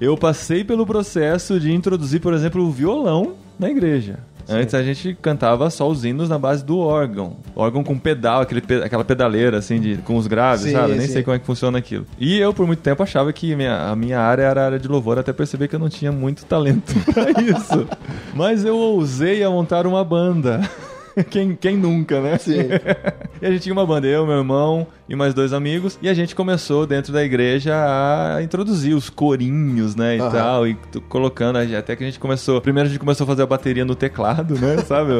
eu 0.00 0.16
passei 0.16 0.64
pelo 0.64 0.86
processo 0.86 1.58
de 1.58 1.72
introduzir, 1.72 2.20
por 2.20 2.32
exemplo, 2.34 2.62
o 2.62 2.70
violão 2.70 3.34
na 3.58 3.70
igreja. 3.70 4.18
Sim. 4.46 4.54
Antes 4.56 4.74
a 4.74 4.82
gente 4.82 5.16
cantava 5.20 5.68
só 5.70 5.88
os 5.88 6.04
hinos 6.04 6.28
na 6.28 6.38
base 6.38 6.64
do 6.64 6.78
órgão. 6.78 7.36
Órgão 7.54 7.82
com 7.82 7.98
pedal, 7.98 8.42
aquele, 8.42 8.62
aquela 8.82 9.04
pedaleira, 9.04 9.58
assim, 9.58 9.80
de, 9.80 9.96
com 9.98 10.16
os 10.16 10.26
graves, 10.26 10.66
sim, 10.66 10.72
sabe? 10.72 10.94
Nem 10.94 11.06
sei 11.06 11.22
como 11.22 11.36
é 11.36 11.38
que 11.38 11.46
funciona 11.46 11.78
aquilo. 11.78 12.06
E 12.18 12.38
eu, 12.38 12.52
por 12.52 12.66
muito 12.66 12.80
tempo, 12.80 13.02
achava 13.02 13.32
que 13.32 13.54
minha, 13.56 13.90
a 13.90 13.96
minha 13.96 14.20
área 14.20 14.42
era 14.42 14.62
a 14.62 14.66
área 14.66 14.78
de 14.78 14.88
louvor, 14.88 15.18
até 15.18 15.32
perceber 15.32 15.68
que 15.68 15.74
eu 15.74 15.80
não 15.80 15.88
tinha 15.88 16.12
muito 16.12 16.44
talento 16.44 16.94
para 17.12 17.30
isso. 17.42 17.86
Mas 18.34 18.64
eu 18.64 18.76
ousei 18.76 19.42
a 19.42 19.50
montar 19.50 19.86
uma 19.86 20.04
banda. 20.04 20.60
quem, 21.30 21.54
quem 21.54 21.76
nunca, 21.76 22.20
né? 22.20 22.38
Sim. 22.38 22.68
e 23.40 23.46
a 23.46 23.50
gente 23.50 23.62
tinha 23.62 23.72
uma 23.72 23.86
banda, 23.86 24.06
eu, 24.06 24.26
meu 24.26 24.38
irmão 24.38 24.86
e 25.08 25.14
mais 25.14 25.34
dois 25.34 25.52
amigos, 25.52 25.98
e 26.00 26.08
a 26.08 26.14
gente 26.14 26.34
começou 26.34 26.86
dentro 26.86 27.12
da 27.12 27.22
igreja 27.22 27.74
a 27.76 28.42
introduzir 28.42 28.94
os 28.94 29.10
corinhos, 29.10 29.94
né, 29.94 30.16
e 30.16 30.20
uhum. 30.20 30.30
tal, 30.30 30.66
e 30.66 30.74
colocando, 31.10 31.58
até 31.58 31.94
que 31.94 32.02
a 32.02 32.06
gente 32.06 32.18
começou, 32.18 32.58
primeiro 32.60 32.88
a 32.88 32.90
gente 32.90 32.98
começou 32.98 33.24
a 33.24 33.26
fazer 33.26 33.42
a 33.42 33.46
bateria 33.46 33.84
no 33.84 33.94
teclado, 33.94 34.58
né, 34.58 34.78
sabe? 34.88 35.10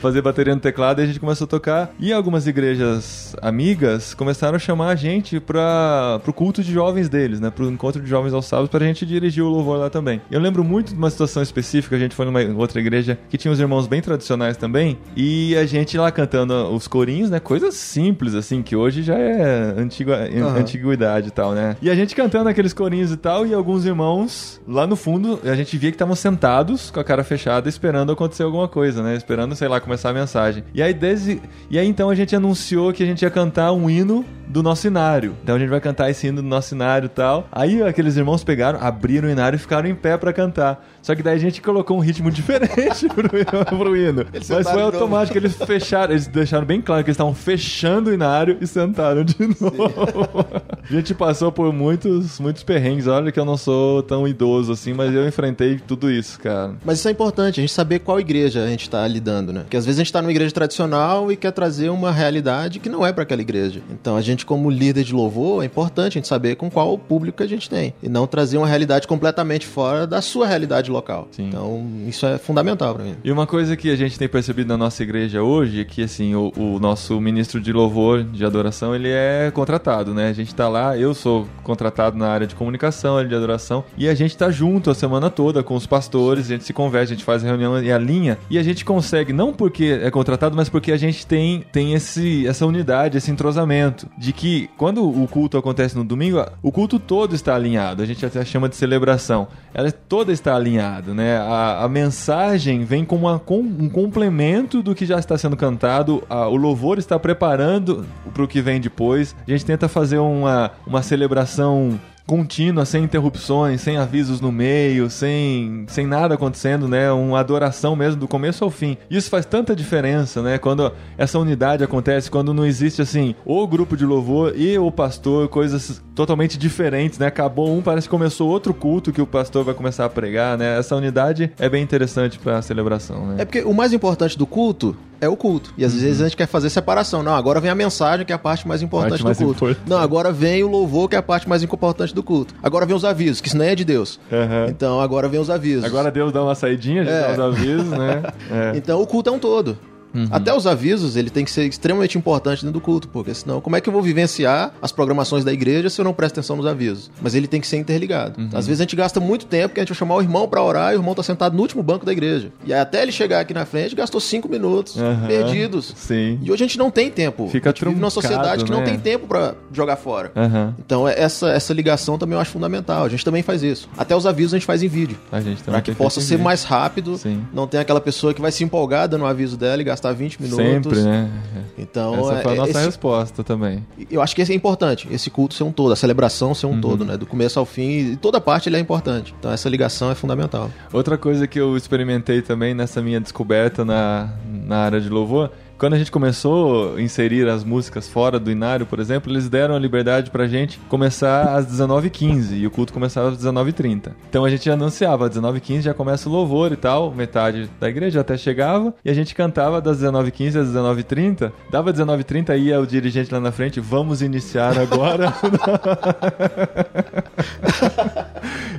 fazer 0.00 0.22
bateria 0.22 0.54
no 0.54 0.60
teclado 0.60 1.00
e 1.00 1.04
a 1.04 1.06
gente 1.06 1.20
começou 1.20 1.44
a 1.44 1.48
tocar. 1.48 1.94
E 2.00 2.10
algumas 2.10 2.46
igrejas 2.46 3.36
amigas 3.42 4.14
começaram 4.14 4.56
a 4.56 4.58
chamar 4.58 4.88
a 4.88 4.94
gente 4.94 5.38
para 5.40 6.20
pro 6.24 6.32
culto 6.32 6.62
de 6.62 6.72
jovens 6.72 7.10
deles, 7.10 7.38
né, 7.38 7.50
pro 7.50 7.70
encontro 7.70 8.00
de 8.00 8.08
jovens 8.08 8.32
aos 8.32 8.46
sábados, 8.46 8.70
pra 8.70 8.84
gente 8.86 9.04
dirigir 9.04 9.44
o 9.44 9.48
louvor 9.48 9.78
lá 9.78 9.90
também. 9.90 10.22
Eu 10.30 10.40
lembro 10.40 10.64
muito 10.64 10.92
de 10.92 10.98
uma 10.98 11.10
situação 11.10 11.42
específica, 11.42 11.96
a 11.96 11.98
gente 11.98 12.14
foi 12.14 12.24
numa 12.24 12.40
outra 12.56 12.80
igreja 12.80 13.18
que 13.28 13.36
tinha 13.36 13.52
uns 13.52 13.60
irmãos 13.60 13.86
bem 13.86 14.00
tradicionais 14.00 14.56
também, 14.56 14.98
e 15.14 15.27
e 15.28 15.56
a 15.58 15.66
gente 15.66 15.98
lá 15.98 16.10
cantando 16.10 16.54
os 16.74 16.88
corinhos, 16.88 17.28
né? 17.28 17.38
Coisas 17.38 17.74
simples, 17.74 18.34
assim, 18.34 18.62
que 18.62 18.74
hoje 18.74 19.02
já 19.02 19.18
é 19.18 19.74
antiga, 19.76 20.26
uhum. 20.32 20.56
antiguidade 20.56 21.28
e 21.28 21.30
tal, 21.30 21.52
né? 21.52 21.76
E 21.82 21.90
a 21.90 21.94
gente 21.94 22.14
cantando 22.14 22.48
aqueles 22.48 22.72
corinhos 22.72 23.12
e 23.12 23.16
tal, 23.16 23.46
e 23.46 23.52
alguns 23.52 23.84
irmãos 23.84 24.58
lá 24.66 24.86
no 24.86 24.96
fundo, 24.96 25.38
a 25.44 25.54
gente 25.54 25.76
via 25.76 25.90
que 25.90 25.96
estavam 25.96 26.14
sentados 26.14 26.90
com 26.90 26.98
a 26.98 27.04
cara 27.04 27.22
fechada, 27.22 27.68
esperando 27.68 28.10
acontecer 28.10 28.42
alguma 28.42 28.68
coisa, 28.68 29.02
né? 29.02 29.16
Esperando, 29.16 29.54
sei 29.54 29.68
lá, 29.68 29.78
começar 29.80 30.08
a 30.08 30.14
mensagem. 30.14 30.64
E 30.72 30.82
aí, 30.82 30.94
desde... 30.94 31.42
e 31.70 31.78
aí 31.78 31.86
então 31.86 32.08
a 32.08 32.14
gente 32.14 32.34
anunciou 32.34 32.90
que 32.94 33.02
a 33.02 33.06
gente 33.06 33.20
ia 33.20 33.30
cantar 33.30 33.72
um 33.72 33.90
hino 33.90 34.24
do 34.46 34.62
nosso 34.62 34.86
inário. 34.86 35.36
Então 35.42 35.56
a 35.56 35.58
gente 35.58 35.68
vai 35.68 35.80
cantar 35.80 36.10
esse 36.10 36.26
hino 36.26 36.40
do 36.40 36.48
nosso 36.48 36.74
inário 36.74 37.06
e 37.06 37.10
tal. 37.10 37.46
Aí 37.52 37.82
aqueles 37.82 38.16
irmãos 38.16 38.42
pegaram, 38.42 38.80
abriram 38.80 39.28
o 39.28 39.30
inário 39.30 39.56
e 39.56 39.58
ficaram 39.58 39.88
em 39.88 39.94
pé 39.94 40.16
para 40.16 40.32
cantar. 40.32 40.82
Só 41.08 41.14
que 41.14 41.22
daí 41.22 41.36
a 41.36 41.40
gente 41.40 41.62
colocou 41.62 41.96
um 41.96 42.00
ritmo 42.00 42.28
diferente 42.30 43.08
pro, 43.08 43.30
pro 43.78 43.96
hino. 43.96 44.26
Eles 44.30 44.50
Mas 44.50 44.68
foi 44.68 44.82
automático, 44.82 45.38
eles 45.38 45.56
fecharam, 45.56 46.12
eles 46.12 46.26
deixaram 46.26 46.66
bem 46.66 46.82
claro 46.82 47.02
que 47.02 47.08
eles 47.08 47.14
estavam 47.14 47.32
fechando 47.32 48.10
o 48.10 48.12
inário 48.12 48.58
e 48.60 48.66
sentaram 48.66 49.24
de 49.24 49.34
novo. 49.40 50.44
a 50.84 50.92
gente 50.92 51.14
passou 51.14 51.50
por 51.50 51.72
muitos, 51.72 52.38
muitos 52.38 52.62
perrengues. 52.62 53.06
Olha 53.06 53.32
que 53.32 53.40
eu 53.40 53.46
não 53.46 53.56
sou 53.56 54.02
tão 54.02 54.28
idoso 54.28 54.70
assim, 54.70 54.92
mas 54.92 55.14
eu 55.14 55.26
enfrentei 55.26 55.78
tudo 55.78 56.10
isso, 56.10 56.38
cara. 56.40 56.74
Mas 56.84 56.98
isso 56.98 57.08
é 57.08 57.10
importante, 57.10 57.58
a 57.58 57.62
gente 57.62 57.72
saber 57.72 58.00
qual 58.00 58.20
igreja 58.20 58.62
a 58.62 58.66
gente 58.66 58.90
tá 58.90 59.08
lidando, 59.08 59.50
né? 59.50 59.60
Porque 59.60 59.78
às 59.78 59.86
vezes 59.86 59.98
a 59.98 60.04
gente 60.04 60.12
tá 60.12 60.20
numa 60.20 60.30
igreja 60.30 60.52
tradicional 60.52 61.32
e 61.32 61.36
quer 61.36 61.52
trazer 61.52 61.88
uma 61.88 62.12
realidade 62.12 62.80
que 62.80 62.90
não 62.90 63.06
é 63.06 63.14
para 63.14 63.22
aquela 63.22 63.40
igreja. 63.40 63.80
Então 63.90 64.14
a 64.14 64.20
gente, 64.20 64.44
como 64.44 64.68
líder 64.68 65.04
de 65.04 65.14
louvor, 65.14 65.62
é 65.62 65.64
importante 65.66 66.18
a 66.18 66.20
gente 66.20 66.28
saber 66.28 66.56
com 66.56 66.70
qual 66.70 66.98
público 66.98 67.42
a 67.42 67.46
gente 67.46 67.70
tem. 67.70 67.94
E 68.02 68.10
não 68.10 68.26
trazer 68.26 68.58
uma 68.58 68.66
realidade 68.66 69.08
completamente 69.08 69.66
fora 69.66 70.06
da 70.06 70.20
sua 70.20 70.46
realidade 70.46 70.90
local. 70.90 70.97
Sim. 71.30 71.48
Então, 71.48 71.86
isso 72.06 72.26
é 72.26 72.38
fundamental 72.38 72.94
para 72.94 73.04
mim. 73.04 73.16
E 73.22 73.30
uma 73.30 73.46
coisa 73.46 73.76
que 73.76 73.90
a 73.90 73.96
gente 73.96 74.18
tem 74.18 74.28
percebido 74.28 74.68
na 74.68 74.76
nossa 74.76 75.02
igreja 75.02 75.42
hoje 75.42 75.80
é 75.80 75.84
que, 75.84 76.02
assim, 76.02 76.34
o, 76.34 76.52
o, 76.56 76.78
nosso 76.78 77.20
ministro 77.20 77.60
de 77.60 77.72
louvor, 77.72 78.22
de 78.22 78.44
adoração, 78.44 78.94
ele 78.94 79.08
é 79.08 79.50
contratado, 79.52 80.14
né? 80.14 80.28
A 80.28 80.32
gente 80.32 80.54
tá 80.54 80.68
lá, 80.68 80.96
eu 80.96 81.14
sou 81.14 81.46
contratado 81.62 82.16
na 82.16 82.28
área 82.28 82.46
de 82.46 82.54
comunicação, 82.54 83.24
de 83.26 83.34
adoração, 83.34 83.84
e 83.96 84.08
a 84.08 84.14
gente 84.14 84.36
tá 84.36 84.50
junto 84.50 84.90
a 84.90 84.94
semana 84.94 85.30
toda 85.30 85.62
com 85.62 85.74
os 85.74 85.86
pastores, 85.86 86.46
a 86.46 86.48
gente 86.48 86.64
se 86.64 86.72
conversa, 86.72 87.12
a 87.12 87.16
gente 87.16 87.24
faz 87.24 87.42
reunião 87.42 87.82
e 87.82 87.92
a 87.92 87.98
linha, 87.98 88.38
e 88.48 88.58
a 88.58 88.62
gente 88.62 88.84
consegue, 88.84 89.32
não 89.32 89.52
porque 89.52 89.98
é 90.02 90.10
contratado, 90.10 90.56
mas 90.56 90.68
porque 90.68 90.92
a 90.92 90.96
gente 90.96 91.26
tem, 91.26 91.64
tem 91.72 91.94
esse, 91.94 92.46
essa 92.46 92.66
unidade, 92.66 93.18
esse 93.18 93.30
entrosamento, 93.30 94.08
de 94.16 94.32
que 94.32 94.68
quando 94.76 95.08
o 95.08 95.26
culto 95.28 95.56
acontece 95.58 95.96
no 95.96 96.04
domingo, 96.04 96.44
o 96.62 96.72
culto 96.72 96.98
todo 96.98 97.34
está 97.34 97.54
alinhado, 97.54 98.02
a 98.02 98.06
gente 98.06 98.24
até 98.24 98.44
chama 98.44 98.68
de 98.68 98.76
celebração, 98.76 99.48
ela 99.74 99.90
toda 99.90 100.32
está 100.32 100.54
alinhada, 100.54 100.77
né? 101.14 101.38
A, 101.38 101.84
a 101.84 101.88
mensagem 101.88 102.84
vem 102.84 103.04
como 103.04 103.26
uma, 103.26 103.38
com, 103.38 103.60
um 103.60 103.88
complemento 103.88 104.82
do 104.82 104.94
que 104.94 105.04
já 105.04 105.18
está 105.18 105.36
sendo 105.36 105.56
cantado, 105.56 106.22
a, 106.28 106.48
o 106.48 106.56
louvor 106.56 106.98
está 106.98 107.18
preparando 107.18 108.06
para 108.32 108.42
o 108.42 108.48
que 108.48 108.60
vem 108.60 108.80
depois. 108.80 109.34
A 109.46 109.50
gente 109.50 109.64
tenta 109.64 109.88
fazer 109.88 110.18
uma, 110.18 110.70
uma 110.86 111.02
celebração 111.02 111.98
contínua, 112.28 112.84
sem 112.84 113.04
interrupções, 113.04 113.80
sem 113.80 113.96
avisos 113.96 114.38
no 114.38 114.52
meio, 114.52 115.08
sem, 115.08 115.86
sem 115.88 116.06
nada 116.06 116.34
acontecendo, 116.34 116.86
né? 116.86 117.10
Uma 117.10 117.40
adoração 117.40 117.96
mesmo 117.96 118.20
do 118.20 118.28
começo 118.28 118.62
ao 118.62 118.70
fim. 118.70 118.98
Isso 119.10 119.30
faz 119.30 119.46
tanta 119.46 119.74
diferença, 119.74 120.42
né? 120.42 120.58
Quando 120.58 120.92
essa 121.16 121.38
unidade 121.38 121.82
acontece, 121.82 122.30
quando 122.30 122.52
não 122.52 122.66
existe 122.66 123.00
assim, 123.00 123.34
o 123.46 123.66
grupo 123.66 123.96
de 123.96 124.04
louvor 124.04 124.52
e 124.54 124.78
o 124.78 124.92
pastor, 124.92 125.48
coisas 125.48 126.02
totalmente 126.14 126.58
diferentes, 126.58 127.18
né? 127.18 127.28
Acabou 127.28 127.74
um, 127.74 127.80
parece 127.80 128.06
que 128.06 128.10
começou 128.10 128.50
outro 128.50 128.74
culto 128.74 129.10
que 129.10 129.22
o 129.22 129.26
pastor 129.26 129.64
vai 129.64 129.72
começar 129.72 130.04
a 130.04 130.10
pregar, 130.10 130.58
né? 130.58 130.78
Essa 130.78 130.94
unidade 130.96 131.50
é 131.58 131.68
bem 131.68 131.82
interessante 131.82 132.38
para 132.38 132.58
a 132.58 132.62
celebração, 132.62 133.26
né? 133.26 133.36
É 133.38 133.44
porque 133.46 133.62
o 133.62 133.72
mais 133.72 133.94
importante 133.94 134.36
do 134.36 134.46
culto 134.46 134.94
é 135.20 135.28
o 135.28 135.36
culto. 135.36 135.72
E 135.76 135.84
às 135.84 135.94
uhum. 135.94 136.00
vezes 136.00 136.20
a 136.20 136.24
gente 136.24 136.36
quer 136.36 136.46
fazer 136.46 136.70
separação. 136.70 137.22
Não, 137.22 137.34
agora 137.34 137.60
vem 137.60 137.70
a 137.70 137.74
mensagem, 137.74 138.24
que 138.24 138.32
é 138.32 138.34
a 138.34 138.38
parte 138.38 138.66
mais 138.66 138.82
importante 138.82 139.22
do 139.22 139.34
culto. 139.34 139.64
Importante. 139.64 139.80
Não, 139.88 139.98
agora 139.98 140.32
vem 140.32 140.62
o 140.62 140.68
louvor, 140.68 141.08
que 141.08 141.16
é 141.16 141.18
a 141.18 141.22
parte 141.22 141.48
mais 141.48 141.62
importante 141.62 142.14
do 142.14 142.22
culto. 142.22 142.54
Agora 142.62 142.86
vem 142.86 142.96
os 142.96 143.04
avisos, 143.04 143.40
que 143.40 143.48
isso 143.48 143.56
não 143.56 143.64
é 143.64 143.74
de 143.74 143.84
Deus. 143.84 144.20
Uhum. 144.30 144.66
Então 144.68 145.00
agora 145.00 145.28
vem 145.28 145.40
os 145.40 145.50
avisos. 145.50 145.84
Agora 145.84 146.10
Deus 146.10 146.32
dá 146.32 146.42
uma 146.42 146.54
saidinha, 146.54 147.04
já 147.04 147.10
é. 147.10 147.36
dá 147.36 147.48
os 147.48 147.56
avisos, 147.56 147.88
né? 147.88 148.22
É. 148.50 148.76
Então 148.76 149.00
o 149.00 149.06
culto 149.06 149.28
é 149.28 149.32
um 149.32 149.38
todo. 149.38 149.78
Uhum. 150.14 150.28
Até 150.30 150.54
os 150.54 150.66
avisos, 150.66 151.16
ele 151.16 151.30
tem 151.30 151.44
que 151.44 151.50
ser 151.50 151.66
extremamente 151.66 152.16
importante 152.16 152.64
dentro 152.64 152.78
do 152.78 152.80
culto, 152.80 153.08
porque 153.08 153.34
senão, 153.34 153.60
como 153.60 153.76
é 153.76 153.80
que 153.80 153.88
eu 153.88 153.92
vou 153.92 154.02
vivenciar 154.02 154.72
as 154.80 154.92
programações 154.92 155.44
da 155.44 155.52
igreja 155.52 155.90
se 155.90 156.00
eu 156.00 156.04
não 156.04 156.12
presto 156.12 156.34
atenção 156.34 156.56
nos 156.56 156.66
avisos? 156.66 157.10
Mas 157.20 157.34
ele 157.34 157.46
tem 157.46 157.60
que 157.60 157.66
ser 157.66 157.76
interligado. 157.76 158.40
Uhum. 158.40 158.50
Às 158.52 158.66
vezes 158.66 158.80
a 158.80 158.84
gente 158.84 158.96
gasta 158.96 159.20
muito 159.20 159.46
tempo 159.46 159.74
que 159.74 159.80
a 159.80 159.82
gente 159.82 159.90
vai 159.90 159.98
chamar 159.98 160.16
o 160.16 160.22
irmão 160.22 160.48
para 160.48 160.62
orar 160.62 160.92
e 160.92 160.96
o 160.96 160.98
irmão 160.98 161.14
tá 161.14 161.22
sentado 161.22 161.54
no 161.54 161.62
último 161.62 161.82
banco 161.82 162.04
da 162.04 162.12
igreja. 162.12 162.52
E 162.64 162.72
aí, 162.72 162.80
até 162.80 163.02
ele 163.02 163.12
chegar 163.12 163.40
aqui 163.40 163.54
na 163.54 163.64
frente, 163.64 163.94
gastou 163.94 164.20
cinco 164.20 164.48
minutos 164.48 164.96
uhum. 164.96 165.26
perdidos. 165.26 165.92
Sim. 165.96 166.38
E 166.42 166.50
hoje 166.50 166.64
a 166.64 166.66
gente 166.66 166.78
não 166.78 166.90
tem 166.90 167.10
tempo. 167.10 167.48
Fica 167.48 167.70
a 167.70 167.72
gente 167.72 167.84
vive 167.84 168.00
numa 168.00 168.10
sociedade 168.10 168.64
que 168.64 168.70
né? 168.70 168.76
não 168.76 168.84
tem 168.84 168.98
tempo 168.98 169.26
para 169.26 169.54
jogar 169.72 169.96
fora. 169.96 170.32
Então, 170.78 171.08
é, 171.08 171.18
essa, 171.18 171.50
essa 171.50 171.72
ligação 171.72 172.18
também 172.18 172.34
eu 172.34 172.40
acho 172.40 172.50
fundamental. 172.50 173.04
A 173.04 173.08
gente 173.08 173.24
também 173.24 173.42
faz 173.42 173.62
isso. 173.62 173.88
Até 173.96 174.14
os 174.16 174.26
avisos 174.26 174.54
a 174.54 174.58
gente 174.58 174.66
faz 174.66 174.82
em 174.82 174.88
vídeo. 174.88 175.16
A 175.30 175.40
gente 175.40 175.62
também. 175.62 175.80
Pra 175.80 175.82
que 175.82 175.94
possa 175.94 176.20
ser 176.20 176.38
mais 176.38 176.64
rápido. 176.64 177.16
Sim. 177.18 177.44
Não 177.52 177.66
tem 177.66 177.80
aquela 177.80 178.00
pessoa 178.00 178.32
que 178.32 178.40
vai 178.40 178.52
se 178.52 178.64
empolgar 178.64 179.08
dando 179.08 179.22
o 179.22 179.26
aviso 179.26 179.56
dela 179.56 179.80
e 179.80 179.84
gastar 179.84 179.97
20 180.12 180.42
minutos. 180.42 180.64
Sempre 180.64 181.02
né? 181.02 181.30
Então, 181.76 182.14
Essa 182.14 182.42
foi 182.42 182.50
a 182.50 182.54
é, 182.54 182.56
nossa 182.56 182.70
esse... 182.70 182.86
resposta 182.86 183.44
também. 183.44 183.84
Eu 184.10 184.22
acho 184.22 184.34
que 184.34 184.42
esse 184.42 184.52
é 184.52 184.54
importante, 184.54 185.08
esse 185.10 185.30
culto 185.30 185.54
ser 185.54 185.64
um 185.64 185.72
todo, 185.72 185.92
a 185.92 185.96
celebração 185.96 186.54
ser 186.54 186.66
um 186.66 186.72
uhum. 186.72 186.80
todo, 186.80 187.04
né? 187.04 187.16
Do 187.16 187.26
começo 187.26 187.58
ao 187.58 187.66
fim, 187.66 188.12
e 188.12 188.16
toda 188.16 188.40
parte 188.40 188.68
ele 188.68 188.76
é 188.76 188.80
importante. 188.80 189.34
Então 189.38 189.50
essa 189.50 189.68
ligação 189.68 190.10
é 190.10 190.14
fundamental. 190.14 190.70
Outra 190.92 191.18
coisa 191.18 191.46
que 191.46 191.58
eu 191.58 191.76
experimentei 191.76 192.42
também 192.42 192.74
nessa 192.74 193.02
minha 193.02 193.20
descoberta 193.20 193.84
na, 193.84 194.32
na 194.46 194.78
área 194.78 195.00
de 195.00 195.08
louvor 195.08 195.50
quando 195.78 195.94
a 195.94 195.98
gente 195.98 196.10
começou 196.10 196.96
a 196.96 197.00
inserir 197.00 197.48
as 197.48 197.62
músicas 197.62 198.08
fora 198.08 198.38
do 198.38 198.50
Inário, 198.50 198.84
por 198.84 198.98
exemplo, 198.98 199.32
eles 199.32 199.48
deram 199.48 199.76
a 199.76 199.78
liberdade 199.78 200.30
pra 200.30 200.46
gente 200.48 200.78
começar 200.88 201.54
às 201.56 201.66
19h15 201.66 202.58
e 202.58 202.66
o 202.66 202.70
culto 202.70 202.92
começava 202.92 203.28
às 203.28 203.38
19h30. 203.38 204.10
Então 204.28 204.44
a 204.44 204.50
gente 204.50 204.68
anunciava, 204.68 205.26
às 205.26 205.36
19h15 205.36 205.82
já 205.82 205.94
começa 205.94 206.28
o 206.28 206.32
louvor 206.32 206.72
e 206.72 206.76
tal, 206.76 207.12
metade 207.12 207.70
da 207.80 207.88
igreja 207.88 208.20
até 208.20 208.36
chegava 208.36 208.92
e 209.04 209.10
a 209.10 209.14
gente 209.14 209.34
cantava 209.34 209.80
das 209.80 210.02
19h15 210.02 210.56
às 210.60 210.68
19h30. 210.68 211.52
Dava 211.70 211.92
19h30 211.92 212.58
ia 212.58 212.80
o 212.80 212.86
dirigente 212.86 213.32
lá 213.32 213.38
na 213.38 213.52
frente, 213.52 213.78
vamos 213.78 214.20
iniciar 214.20 214.76
agora. 214.76 215.32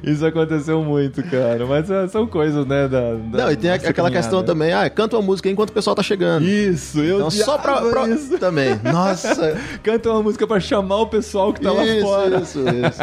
Isso 0.03 0.25
aconteceu 0.25 0.83
muito, 0.83 1.21
cara. 1.23 1.65
Mas 1.65 1.89
é, 1.89 2.07
são 2.07 2.25
coisas, 2.25 2.65
né? 2.65 2.87
Da, 2.87 3.13
da 3.13 3.43
Não, 3.43 3.51
e 3.51 3.55
tem 3.55 3.69
aquela 3.71 3.93
caminhada. 3.93 4.17
questão 4.17 4.43
também, 4.43 4.73
ah, 4.73 4.89
canta 4.89 5.15
uma 5.17 5.21
música 5.21 5.49
enquanto 5.49 5.69
o 5.69 5.73
pessoal 5.73 5.95
tá 5.95 6.03
chegando. 6.03 6.45
Isso, 6.45 6.88
eu 6.96 7.17
então, 7.17 7.31
só 7.31 7.58
pra, 7.58 7.81
pra... 7.81 8.08
Isso. 8.08 8.38
Também. 8.38 8.79
Nossa. 8.84 9.58
canta 9.84 10.10
uma 10.10 10.23
música 10.23 10.47
pra 10.47 10.60
chamar 10.60 11.02
o 11.02 11.08
pessoal 11.08 11.54
que 11.54 11.62
tá 11.62 11.71
isso, 11.73 11.95
lá 11.95 12.02
fora. 12.02 12.39
Isso, 12.39 12.60
isso. 12.60 13.02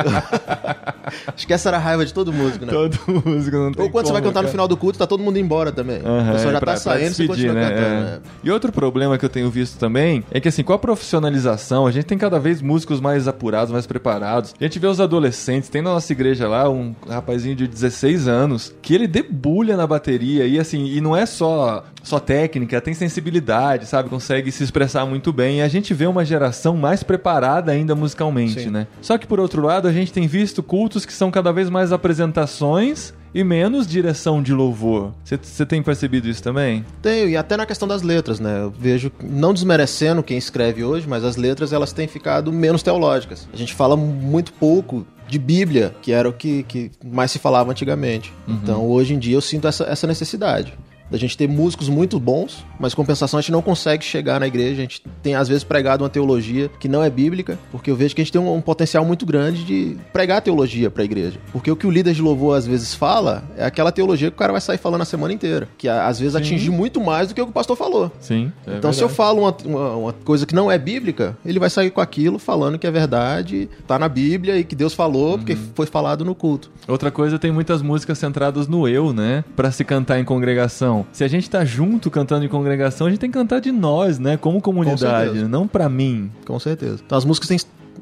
Acho 1.34 1.46
que 1.46 1.52
essa 1.52 1.68
era 1.68 1.76
a 1.76 1.80
raiva 1.80 2.04
de 2.04 2.12
todo 2.12 2.32
músico, 2.32 2.64
né? 2.64 2.72
Todo 2.72 2.98
músico, 3.24 3.56
não 3.56 3.72
tem 3.72 3.84
Ou 3.84 3.90
quando 3.90 4.04
como, 4.04 4.06
você 4.06 4.12
vai 4.12 4.22
cantar 4.22 4.34
cara. 4.34 4.46
no 4.46 4.50
final 4.50 4.68
do 4.68 4.76
culto, 4.76 4.98
tá 4.98 5.06
todo 5.06 5.22
mundo 5.22 5.38
embora 5.38 5.70
também. 5.70 5.98
Uhum, 5.98 6.30
o 6.30 6.32
pessoal 6.32 6.52
já 6.52 6.60
pra, 6.60 6.72
tá 6.72 6.78
saindo, 6.78 7.08
despedir, 7.08 7.26
você 7.26 7.46
continua 7.46 7.54
né? 7.54 7.68
cantando. 7.68 7.84
É. 7.84 8.00
Né? 8.00 8.20
E 8.42 8.50
outro 8.50 8.72
problema 8.72 9.18
que 9.18 9.24
eu 9.24 9.28
tenho 9.28 9.50
visto 9.50 9.78
também 9.78 10.24
é 10.30 10.40
que, 10.40 10.48
assim, 10.48 10.62
com 10.62 10.72
a 10.72 10.78
profissionalização, 10.78 11.86
a 11.86 11.90
gente 11.90 12.04
tem 12.06 12.18
cada 12.18 12.38
vez 12.38 12.60
músicos 12.60 13.00
mais 13.00 13.28
apurados, 13.28 13.72
mais 13.72 13.86
preparados. 13.86 14.54
A 14.60 14.64
gente 14.64 14.78
vê 14.78 14.86
os 14.86 15.00
adolescentes, 15.00 15.68
tem 15.68 15.82
na 15.82 15.90
nossa 15.90 16.12
igreja 16.12 16.48
lá 16.48 16.68
um 16.68 16.94
rapazinho 17.08 17.54
de 17.54 17.66
16 17.66 18.26
anos 18.26 18.74
que 18.82 18.94
ele 18.94 19.06
debulha 19.06 19.76
na 19.76 19.86
bateria 19.86 20.46
e, 20.46 20.58
assim, 20.58 20.86
e 20.86 21.00
não 21.00 21.16
é 21.16 21.26
só, 21.26 21.84
só 22.02 22.18
técnica, 22.18 22.80
tem 22.80 22.94
sensibilidade, 22.94 23.75
sabe? 23.84 24.08
Consegue 24.08 24.50
se 24.50 24.62
expressar 24.62 25.04
muito 25.04 25.32
bem. 25.32 25.58
E 25.58 25.62
a 25.62 25.68
gente 25.68 25.92
vê 25.92 26.06
uma 26.06 26.24
geração 26.24 26.76
mais 26.76 27.02
preparada 27.02 27.72
ainda 27.72 27.94
musicalmente, 27.94 28.62
Sim. 28.62 28.70
né? 28.70 28.86
Só 29.02 29.18
que, 29.18 29.26
por 29.26 29.40
outro 29.40 29.62
lado, 29.62 29.88
a 29.88 29.92
gente 29.92 30.12
tem 30.12 30.26
visto 30.26 30.62
cultos 30.62 31.04
que 31.04 31.12
são 31.12 31.30
cada 31.30 31.52
vez 31.52 31.68
mais 31.68 31.92
apresentações 31.92 33.12
e 33.34 33.44
menos 33.44 33.86
direção 33.86 34.42
de 34.42 34.54
louvor. 34.54 35.12
Você 35.22 35.66
tem 35.66 35.82
percebido 35.82 36.26
isso 36.26 36.42
também? 36.42 36.84
Tenho, 37.02 37.28
e 37.28 37.36
até 37.36 37.54
na 37.54 37.66
questão 37.66 37.86
das 37.86 38.00
letras, 38.00 38.40
né? 38.40 38.62
Eu 38.62 38.70
vejo, 38.70 39.12
não 39.22 39.52
desmerecendo 39.52 40.22
quem 40.22 40.38
escreve 40.38 40.82
hoje, 40.82 41.06
mas 41.06 41.22
as 41.22 41.36
letras 41.36 41.70
elas 41.70 41.92
têm 41.92 42.08
ficado 42.08 42.50
menos 42.50 42.82
teológicas. 42.82 43.46
A 43.52 43.56
gente 43.56 43.74
fala 43.74 43.94
muito 43.94 44.54
pouco 44.54 45.06
de 45.28 45.38
Bíblia, 45.38 45.94
que 46.00 46.12
era 46.12 46.26
o 46.26 46.32
que, 46.32 46.62
que 46.62 46.90
mais 47.04 47.30
se 47.30 47.38
falava 47.38 47.70
antigamente. 47.70 48.32
Uhum. 48.48 48.54
Então, 48.62 48.86
hoje 48.86 49.12
em 49.12 49.18
dia, 49.18 49.34
eu 49.34 49.40
sinto 49.42 49.68
essa, 49.68 49.84
essa 49.84 50.06
necessidade 50.06 50.72
da 51.10 51.16
gente 51.16 51.36
ter 51.36 51.48
músicos 51.48 51.88
muito 51.88 52.18
bons, 52.18 52.64
mas 52.78 52.94
compensação 52.94 53.38
a 53.38 53.40
gente 53.40 53.52
não 53.52 53.62
consegue 53.62 54.04
chegar 54.04 54.40
na 54.40 54.46
igreja. 54.46 54.74
A 54.74 54.82
gente 54.82 55.02
tem 55.22 55.34
às 55.34 55.48
vezes 55.48 55.64
pregado 55.64 56.02
uma 56.02 56.10
teologia 56.10 56.70
que 56.80 56.88
não 56.88 57.02
é 57.02 57.10
bíblica, 57.10 57.58
porque 57.70 57.90
eu 57.90 57.96
vejo 57.96 58.14
que 58.14 58.20
a 58.20 58.24
gente 58.24 58.32
tem 58.32 58.40
um, 58.40 58.54
um 58.54 58.60
potencial 58.60 59.04
muito 59.04 59.24
grande 59.24 59.64
de 59.64 59.96
pregar 60.12 60.42
teologia 60.42 60.90
para 60.90 61.02
a 61.02 61.04
igreja. 61.04 61.38
Porque 61.52 61.70
o 61.70 61.76
que 61.76 61.86
o 61.86 61.90
líder 61.90 62.14
de 62.14 62.22
louvor 62.22 62.56
às 62.56 62.66
vezes 62.66 62.94
fala 62.94 63.44
é 63.56 63.64
aquela 63.64 63.92
teologia 63.92 64.30
que 64.30 64.34
o 64.34 64.38
cara 64.38 64.52
vai 64.52 64.60
sair 64.60 64.78
falando 64.78 65.02
a 65.02 65.04
semana 65.04 65.32
inteira, 65.32 65.68
que 65.78 65.88
às 65.88 66.18
vezes 66.18 66.34
atingir 66.34 66.70
muito 66.70 67.00
mais 67.00 67.28
do 67.28 67.34
que 67.34 67.40
o 67.40 67.44
que 67.44 67.50
o 67.50 67.54
pastor 67.54 67.76
falou. 67.76 68.10
Sim. 68.20 68.52
É 68.66 68.70
então 68.70 68.72
verdade. 68.72 68.96
se 68.96 69.02
eu 69.02 69.08
falo 69.08 69.42
uma, 69.42 69.56
uma, 69.64 69.96
uma, 69.96 70.12
coisa 70.12 70.46
que 70.46 70.54
não 70.54 70.70
é 70.70 70.78
bíblica, 70.78 71.36
ele 71.44 71.58
vai 71.58 71.70
sair 71.70 71.90
com 71.90 72.00
aquilo 72.00 72.38
falando 72.38 72.78
que 72.78 72.86
é 72.86 72.90
verdade, 72.90 73.68
tá 73.86 73.98
na 73.98 74.08
Bíblia 74.08 74.58
e 74.58 74.64
que 74.64 74.74
Deus 74.74 74.94
falou, 74.94 75.32
uhum. 75.32 75.38
porque 75.38 75.56
foi 75.74 75.86
falado 75.86 76.24
no 76.24 76.34
culto. 76.34 76.70
Outra 76.88 77.10
coisa, 77.10 77.38
tem 77.38 77.52
muitas 77.52 77.82
músicas 77.82 78.18
centradas 78.18 78.66
no 78.66 78.88
eu, 78.88 79.12
né? 79.12 79.44
Para 79.54 79.70
se 79.70 79.84
cantar 79.84 80.18
em 80.18 80.24
congregação 80.24 80.95
congregação. 80.96 81.06
Se 81.12 81.24
a 81.24 81.28
gente 81.28 81.50
tá 81.50 81.64
junto 81.64 82.10
cantando 82.10 82.44
em 82.44 82.48
congregação, 82.48 83.06
a 83.06 83.10
gente 83.10 83.18
tem 83.18 83.30
que 83.30 83.38
cantar 83.38 83.60
de 83.60 83.72
nós, 83.72 84.18
né? 84.18 84.36
Como 84.36 84.60
comunidade, 84.60 85.44
não 85.44 85.66
para 85.66 85.88
mim. 85.88 86.30
Com 86.44 86.58
certeza. 86.58 87.00
Então 87.04 87.18
as 87.18 87.24
músicas 87.24 87.48
têm, 87.48 87.58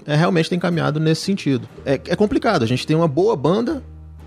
é, 0.07 0.15
realmente 0.17 0.49
têm 0.49 0.59
caminhado 0.59 1.01
nesse 1.01 1.23
sentido. 1.23 1.69
É, 1.85 1.95
é 1.95 2.17
complicado, 2.17 2.63
a 2.63 2.67
gente 2.67 2.87
tem 2.87 2.97
uma 2.97 3.09
boa 3.09 3.37
banda, 3.37 3.83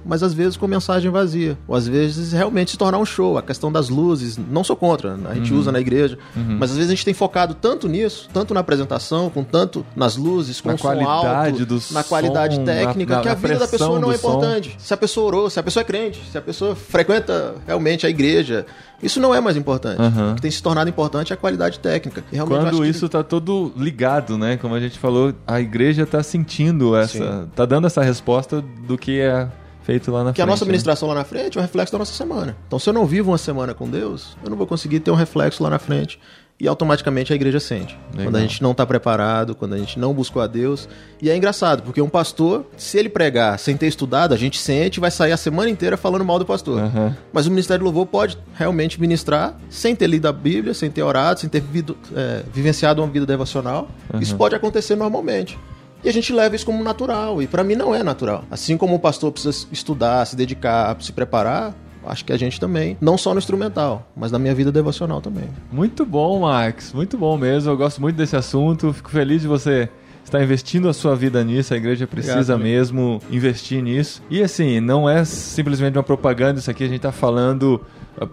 mas 0.08 0.24
às 0.24 0.34
vezes 0.34 0.58
com 0.58 0.68
mensagem 0.68 1.12
vazia. 1.12 1.58
Ou 1.68 1.76
às 1.76 1.88
vezes 1.88 2.32
realmente 2.32 2.72
se 2.72 2.78
tornar 2.78 2.98
um 2.98 3.06
show. 3.06 3.38
A 3.38 3.42
questão 3.44 3.72
das 3.72 3.90
luzes, 3.90 4.38
não 4.38 4.64
sou 4.64 4.76
contra, 4.76 5.18
a 5.30 5.36
gente 5.36 5.54
uhum. 5.54 5.60
usa 5.60 5.72
na 5.72 5.80
igreja. 5.80 6.18
Uhum. 6.36 6.58
Mas 6.60 6.72
às 6.72 6.78
vezes 6.78 6.92
a 6.92 6.96
gente 6.96 7.06
tem 7.06 7.14
focado 7.14 7.54
tanto 7.54 7.88
nisso, 7.88 8.30
tanto 8.34 8.54
na 8.54 8.62
apresentação, 8.62 9.30
com 9.30 9.44
tanto 9.44 9.86
nas 9.96 10.16
luzes, 10.16 10.62
com 10.62 10.70
na 10.70 10.78
qualidade 10.78 11.62
alto, 11.62 11.66
do 11.66 11.82
na 11.92 12.04
qualidade 12.04 12.56
som, 12.56 12.66
técnica, 12.66 13.16
na, 13.18 13.22
que 13.22 13.30
a 13.30 13.34
vida 13.34 13.60
da 13.60 13.68
pessoa 13.68 14.00
não 14.00 14.12
é 14.12 14.16
importante. 14.16 14.72
Som. 14.72 14.80
Se 14.80 14.94
a 14.94 14.98
pessoa 14.98 15.28
orou, 15.28 15.50
se 15.50 15.60
a 15.60 15.64
pessoa 15.64 15.82
é 15.82 15.84
crente, 15.84 16.22
se 16.32 16.38
a 16.38 16.42
pessoa 16.42 16.76
frequenta 16.76 17.56
realmente 17.66 18.06
a 18.06 18.10
igreja, 18.10 18.66
isso 19.02 19.20
não 19.20 19.34
é 19.34 19.40
mais 19.40 19.56
importante. 19.56 20.02
Uhum. 20.02 20.32
O 20.32 20.36
que 20.36 20.42
tem 20.42 20.52
se 20.52 20.62
tornado 20.62 20.90
importante 20.90 21.32
é 21.32 21.36
a 21.36 21.38
qualidade 21.38 21.80
técnica. 21.80 22.24
Quando 22.48 22.86
isso 22.86 23.06
está 23.06 23.24
que... 23.24 23.30
todo 23.30 23.72
ligado, 23.76 24.38
né? 24.38 24.58
Como 24.58 24.74
a 24.74 24.80
gente 24.80 24.98
falou, 24.98 25.34
a 25.46 25.60
igreja 25.60 26.04
está 26.04 26.24
sentindo 26.24 26.96
essa. 26.96 27.48
está 27.50 27.66
dando 27.66 27.88
essa 27.88 28.02
resposta 28.02 28.62
do 28.62 28.98
que 28.98 29.20
é 29.20 29.48
feito 29.88 30.12
lá 30.12 30.22
na 30.22 30.32
que 30.32 30.36
frente. 30.36 30.36
Que 30.36 30.42
a 30.42 30.46
nossa 30.46 30.66
administração 30.66 31.08
né? 31.08 31.14
lá 31.14 31.22
na 31.22 31.26
frente 31.26 31.58
é 31.58 31.62
um 31.62 31.64
reflexo 31.64 31.94
da 31.94 31.98
nossa 31.98 32.14
semana. 32.14 32.58
Então, 32.68 32.78
se 32.78 32.90
eu 32.90 32.94
não 32.94 33.06
vivo 33.06 33.32
uma 33.32 33.38
semana 33.38 33.74
com 33.74 33.90
Deus, 33.90 34.38
eu 34.44 34.50
não 34.50 34.58
vou 34.58 34.68
conseguir 34.68 35.00
ter 35.00 35.12
um 35.12 35.16
reflexo 35.16 35.64
lá 35.64 35.70
na 35.70 35.80
frente 35.80 36.20
e 36.60 36.68
automaticamente 36.68 37.32
a 37.32 37.36
igreja 37.36 37.60
sente. 37.60 37.98
Legal. 38.12 38.26
Quando 38.26 38.36
a 38.36 38.42
gente 38.42 38.62
não 38.62 38.72
está 38.72 38.86
preparado, 38.86 39.56
quando 39.56 39.76
a 39.76 39.78
gente 39.78 39.98
não 39.98 40.14
buscou 40.14 40.42
a 40.42 40.48
Deus. 40.48 40.90
E 41.22 41.30
é 41.30 41.38
engraçado, 41.38 41.84
porque 41.84 42.02
um 42.02 42.10
pastor, 42.10 42.66
se 42.76 42.98
ele 42.98 43.08
pregar 43.08 43.58
sem 43.60 43.78
ter 43.78 43.88
estudado, 43.88 44.34
a 44.34 44.38
gente 44.38 44.58
sente 44.58 44.98
e 44.98 45.00
vai 45.00 45.12
sair 45.12 45.32
a 45.32 45.38
semana 45.38 45.70
inteira 45.70 45.96
falando 45.96 46.26
mal 46.26 46.38
do 46.38 46.46
pastor. 46.46 46.82
Uhum. 46.82 47.14
Mas 47.32 47.46
o 47.46 47.52
Ministério 47.52 47.80
do 47.82 47.86
Louvor 47.86 48.08
pode 48.08 48.38
realmente 48.56 49.00
ministrar 49.00 49.56
sem 49.70 49.96
ter 49.96 50.08
lido 50.08 50.28
a 50.28 50.34
Bíblia, 50.34 50.74
sem 50.74 50.92
ter 50.92 51.04
orado, 51.04 51.40
sem 51.40 51.50
ter 51.50 51.62
vivido, 51.62 51.96
é, 52.14 52.44
vivenciado 52.52 53.02
uma 53.02 53.10
vida 53.10 53.26
devocional. 53.26 53.88
Uhum. 54.14 54.20
Isso 54.20 54.36
pode 54.36 54.54
acontecer 54.54 54.96
normalmente. 54.96 55.58
E 56.04 56.10
a 56.10 56.14
gente 56.14 56.32
leva 56.32 56.56
isso 56.56 56.66
como 56.66 56.84
natural. 56.84 57.42
E 57.42 57.48
para 57.48 57.64
mim 57.64 57.76
não 57.76 57.94
é 57.94 58.04
natural. 58.04 58.46
Assim 58.50 58.78
como 58.78 58.96
o 58.96 59.00
pastor 59.00 59.32
precisa 59.32 59.68
estudar, 59.72 60.26
se 60.26 60.36
dedicar, 60.36 60.96
se 61.02 61.12
preparar, 61.12 61.76
acho 62.06 62.24
que 62.24 62.32
a 62.32 62.38
gente 62.38 62.60
também, 62.60 62.98
não 63.02 63.18
só 63.18 63.34
no 63.34 63.40
instrumental, 63.40 64.08
mas 64.16 64.32
na 64.32 64.40
minha 64.40 64.56
vida 64.56 64.72
devocional 64.72 65.22
também. 65.22 65.50
Muito 65.72 66.06
bom, 66.06 66.42
Max, 66.42 66.94
muito 66.94 67.18
bom 67.18 67.38
mesmo. 67.38 67.72
Eu 67.72 67.78
gosto 67.78 68.02
muito 68.02 68.16
desse 68.16 68.36
assunto, 68.36 68.94
fico 68.94 69.10
feliz 69.10 69.42
de 69.42 69.48
você 69.48 69.90
estar 70.24 70.44
investindo 70.44 70.90
a 70.90 70.94
sua 70.94 71.16
vida 71.16 71.44
nisso, 71.44 71.74
a 71.74 71.78
igreja 71.78 72.06
precisa 72.06 72.54
Obrigado, 72.54 72.60
mesmo 72.60 73.22
investir 73.30 73.82
nisso. 73.82 74.22
E 74.30 74.42
assim, 74.42 74.80
não 74.80 75.10
é 75.10 75.24
simplesmente 75.24 75.98
uma 75.98 76.04
propaganda, 76.04 76.60
isso 76.60 76.70
aqui 76.70 76.84
a 76.84 76.88
gente 76.88 76.98
está 76.98 77.12
falando 77.12 77.82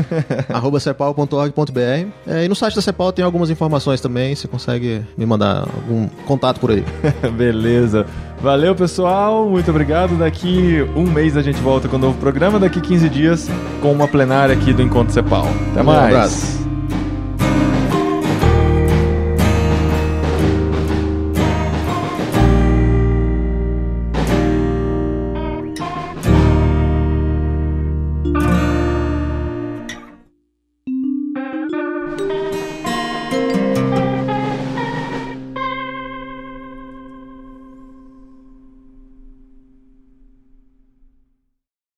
arroba 0.54 0.78
cepal.org.br 0.80 1.79
é, 1.82 2.46
e 2.46 2.48
no 2.48 2.56
site 2.56 2.76
da 2.76 2.82
CEPAL 2.82 3.12
tem 3.12 3.24
algumas 3.24 3.50
informações 3.50 4.02
também, 4.02 4.36
você 4.36 4.48
consegue 4.48 5.02
me 5.18 5.26
mandar 5.26 5.62
algum 5.62 6.08
contato 6.26 6.60
por 6.60 6.72
aí. 6.72 6.84
Beleza. 7.36 8.06
Valeu, 8.42 8.74
pessoal. 8.74 9.50
Muito 9.50 9.70
obrigado. 9.70 10.18
Daqui 10.18 10.86
um 10.96 11.04
mês 11.04 11.36
a 11.36 11.42
gente 11.42 11.60
volta 11.60 11.88
com 11.88 11.98
um 11.98 12.00
novo 12.00 12.18
programa. 12.20 12.60
Daqui 12.60 12.80
15 12.80 13.10
dias 13.10 13.50
com 13.82 13.92
uma 13.92 14.08
plenária 14.08 14.56
aqui 14.56 14.74
do 14.74 14.82
Encontro 14.82 15.13
CEPAL. 15.13 15.48
Até 15.72 15.84
mais. 15.84 16.00
Um 16.00 16.06
abraço. 16.06 16.68